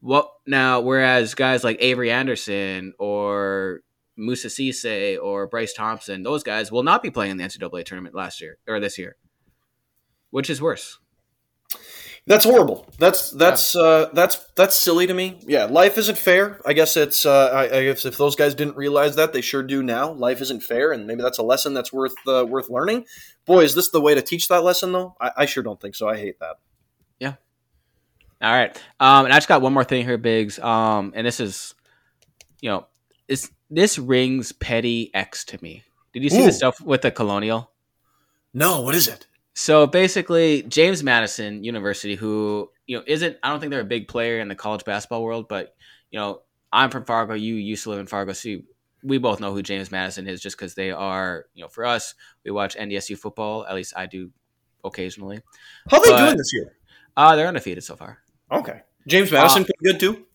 [0.00, 0.80] What now?
[0.80, 3.80] Whereas guys like Avery Anderson or
[4.16, 8.14] Moussa Cisse or Bryce Thompson, those guys will not be playing in the NCAA tournament
[8.14, 9.16] last year or this year.
[10.30, 10.98] Which is worse?
[12.26, 12.86] That's horrible.
[12.98, 15.40] That's that's uh, that's that's silly to me.
[15.46, 16.58] Yeah, life isn't fair.
[16.64, 17.26] I guess it's.
[17.26, 20.10] Uh, I, I guess if those guys didn't realize that, they sure do now.
[20.12, 23.04] Life isn't fair, and maybe that's a lesson that's worth uh, worth learning.
[23.44, 25.14] Boy, is this the way to teach that lesson, though?
[25.20, 26.08] I, I sure don't think so.
[26.08, 26.56] I hate that.
[27.18, 27.34] Yeah.
[28.40, 28.74] All right.
[29.00, 30.58] Um, and I just got one more thing here, Biggs.
[30.58, 31.74] Um, and this is,
[32.62, 32.86] you know,
[33.28, 35.82] this this rings petty X to me.
[36.14, 36.46] Did you see Ooh.
[36.46, 37.70] the stuff with the Colonial?
[38.54, 39.26] No, what is it?
[39.54, 44.08] So basically, James Madison University, who you know isn't, I don't think they're a big
[44.08, 45.74] player in the college basketball world, but
[46.10, 47.34] you know, I'm from Fargo.
[47.34, 48.64] You used to live in Fargo, so you
[49.02, 52.14] we both know who James Madison is just because they are, you know, for us,
[52.44, 53.66] we watch NDSU football.
[53.66, 54.30] At least I do
[54.82, 55.40] occasionally.
[55.90, 56.72] How are they But- doing this year?
[57.16, 58.18] Uh, they're undefeated so far.
[58.50, 58.80] Okay.
[59.06, 60.26] James Madison Uh, pretty good too.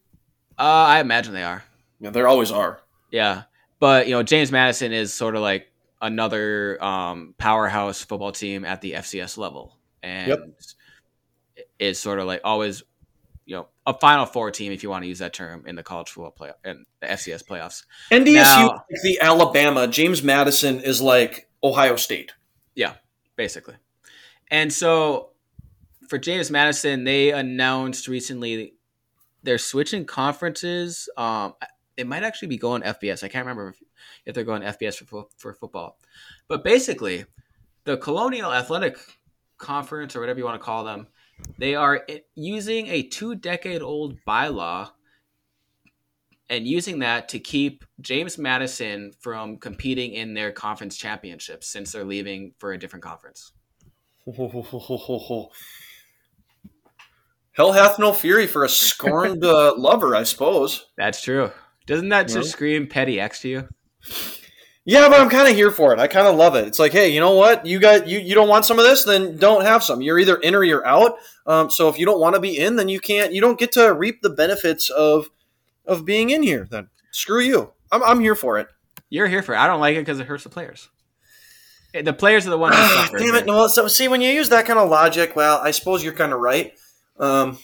[0.57, 1.63] Uh, I imagine they are.
[1.99, 2.79] Yeah, there always are.
[3.11, 3.43] Yeah,
[3.79, 5.68] but you know, James Madison is sort of like
[6.01, 10.39] another um, powerhouse football team at the FCS level, and Yep.
[11.79, 12.83] is sort of like always,
[13.45, 15.83] you know, a Final Four team if you want to use that term in the
[15.83, 17.83] college football play and the FCS playoffs.
[18.11, 19.87] NDSU, Now- is the Alabama.
[19.87, 22.33] James Madison is like Ohio State.
[22.75, 22.93] Yeah,
[23.35, 23.75] basically.
[24.51, 25.31] And so
[26.07, 28.75] for James Madison, they announced recently
[29.43, 31.09] they're switching conferences.
[31.17, 31.53] Um,
[31.97, 33.23] it might actually be going FBS.
[33.23, 33.73] I can't remember
[34.25, 35.97] if, they're going FBS for, for football.
[36.47, 37.25] But basically,
[37.83, 38.97] the Colonial Athletic
[39.57, 41.07] Conference, or whatever you want to call them,
[41.57, 42.05] they are
[42.35, 44.89] using a two decade old bylaw
[46.49, 52.03] and using that to keep James Madison from competing in their conference championships since they're
[52.03, 53.51] leaving for a different conference.
[57.51, 60.87] Hell hath no fury for a scorned uh, lover, I suppose.
[60.97, 61.51] That's true.
[61.85, 63.69] Doesn't that just scream petty X to you?
[64.85, 65.99] Yeah, but I'm kind of here for it.
[65.99, 66.65] I kind of love it.
[66.65, 67.65] It's like, hey, you know what?
[67.65, 70.01] You got you you don't want some of this, then don't have some.
[70.01, 71.13] You're either in or you're out.
[71.45, 73.33] Um, so if you don't want to be in, then you can't.
[73.33, 75.29] You don't get to reap the benefits of
[75.85, 76.67] of being in here.
[76.69, 77.73] Then screw you.
[77.91, 78.67] I'm I'm here for it.
[79.09, 79.57] You're here for it.
[79.57, 80.89] I don't like it because it hurts the players.
[81.93, 82.75] Eh, The players are the ones.
[83.17, 83.45] Damn it!
[83.45, 86.33] No, so see when you use that kind of logic, well, I suppose you're kind
[86.33, 86.73] of right.
[87.19, 87.59] Um,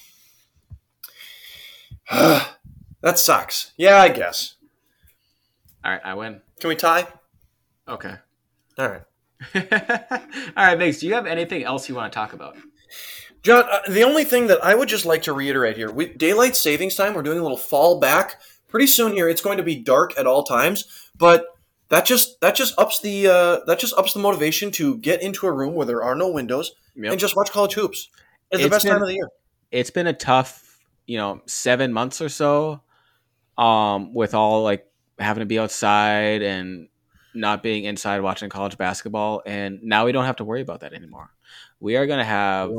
[2.12, 3.72] that sucks.
[3.78, 4.55] Yeah, I guess.
[5.86, 6.42] All right, I win.
[6.60, 7.08] Can we tie?
[7.88, 8.16] Okay.
[8.80, 9.02] All right.
[10.58, 12.58] All right, Biggs, do you have anything else you want to talk about?
[13.44, 16.56] John, uh, the only thing that I would just like to reiterate here, we, daylight
[16.56, 19.30] savings time, we're doing a little fall back pretty soon here.
[19.30, 21.46] It's going to be dark at all times, but
[21.90, 25.46] that just that just ups the uh, that just ups the motivation to get into
[25.46, 27.12] a room where there are no windows Yep.
[27.12, 28.10] and just watch college hoops.
[28.50, 29.30] It's the best been- time of the year.
[29.70, 32.82] It's been a tough, you know, seven months or so,
[33.58, 34.88] um, with all like
[35.20, 36.88] having to be outside and
[37.34, 40.94] not being inside watching college basketball, and now we don't have to worry about that
[40.94, 41.32] anymore.
[41.80, 42.72] We are going to have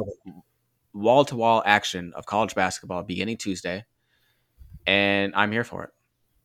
[0.93, 3.85] wall to wall action of college basketball beginning Tuesday,
[4.87, 5.91] and I'm here for it.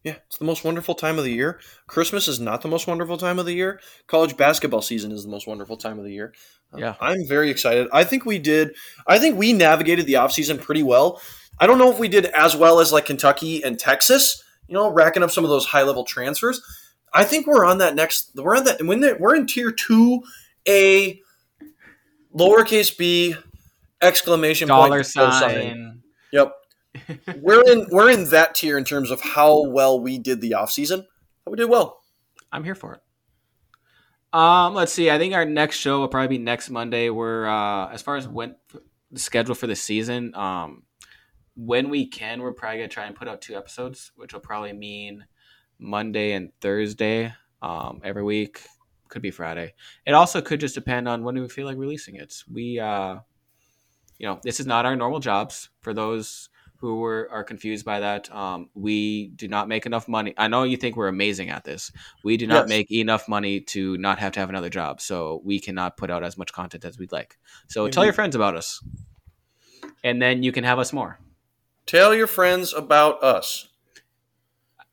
[0.04, 1.60] Yeah, it's the most wonderful time of the year.
[1.86, 3.80] Christmas is not the most wonderful time of the year.
[4.08, 6.34] College basketball season is the most wonderful time of the year.
[6.74, 6.96] Uh, Yeah.
[7.00, 7.88] I'm very excited.
[7.94, 8.74] I think we did
[9.06, 11.22] I think we navigated the offseason pretty well.
[11.60, 14.90] I don't know if we did as well as like Kentucky and Texas, you know,
[14.90, 16.62] racking up some of those high level transfers.
[17.14, 20.24] I think we're on that next we're on that when they- we're in tier 2
[20.66, 21.22] A
[22.34, 23.36] lowercase b
[24.02, 26.02] exclamation Dollar point equal sign.
[26.32, 26.54] Yep.
[27.42, 31.06] we're in we're in that tier in terms of how well we did the offseason.
[31.46, 32.02] We did well.
[32.50, 33.02] I'm here for it.
[34.34, 35.12] Um, let's see.
[35.12, 37.10] I think our next show will probably be next Monday.
[37.10, 38.56] We're uh, as far as when
[39.12, 40.34] the schedule for the season.
[40.36, 40.84] Um,
[41.64, 44.74] when we can, we're probably gonna try and put out two episodes, which will probably
[44.74, 45.26] mean
[45.78, 48.64] Monday and Thursday um, every week.
[49.10, 49.74] Could be Friday.
[50.06, 52.34] It also could just depend on when we feel like releasing it.
[52.52, 53.18] We, uh,
[54.18, 55.70] you know, this is not our normal jobs.
[55.82, 60.34] For those who were are confused by that, um, we do not make enough money.
[60.38, 61.92] I know you think we're amazing at this.
[62.24, 62.70] We do not Yes.
[62.70, 66.24] make enough money to not have to have another job, so we cannot put out
[66.24, 67.38] as much content as we'd like.
[67.68, 68.82] So tell your friends about us,
[70.04, 71.20] and then you can have us more.
[71.92, 73.68] Tell your friends about us.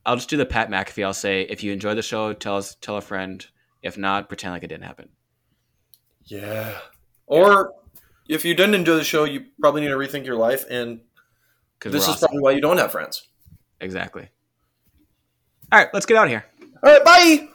[0.05, 1.05] I'll just do the Pat McAfee.
[1.05, 3.45] I'll say if you enjoy the show, tell us, tell a friend.
[3.81, 5.07] If not, pretend like it didn't happen.
[6.25, 6.77] Yeah.
[7.25, 7.71] Or
[8.27, 10.99] if you didn't enjoy the show, you probably need to rethink your life, and
[11.79, 12.27] this is awesome.
[12.27, 13.29] probably why you don't have friends.
[13.79, 14.27] exactly.
[15.71, 16.43] All right, let's get out of here.
[16.83, 17.47] All right, bye.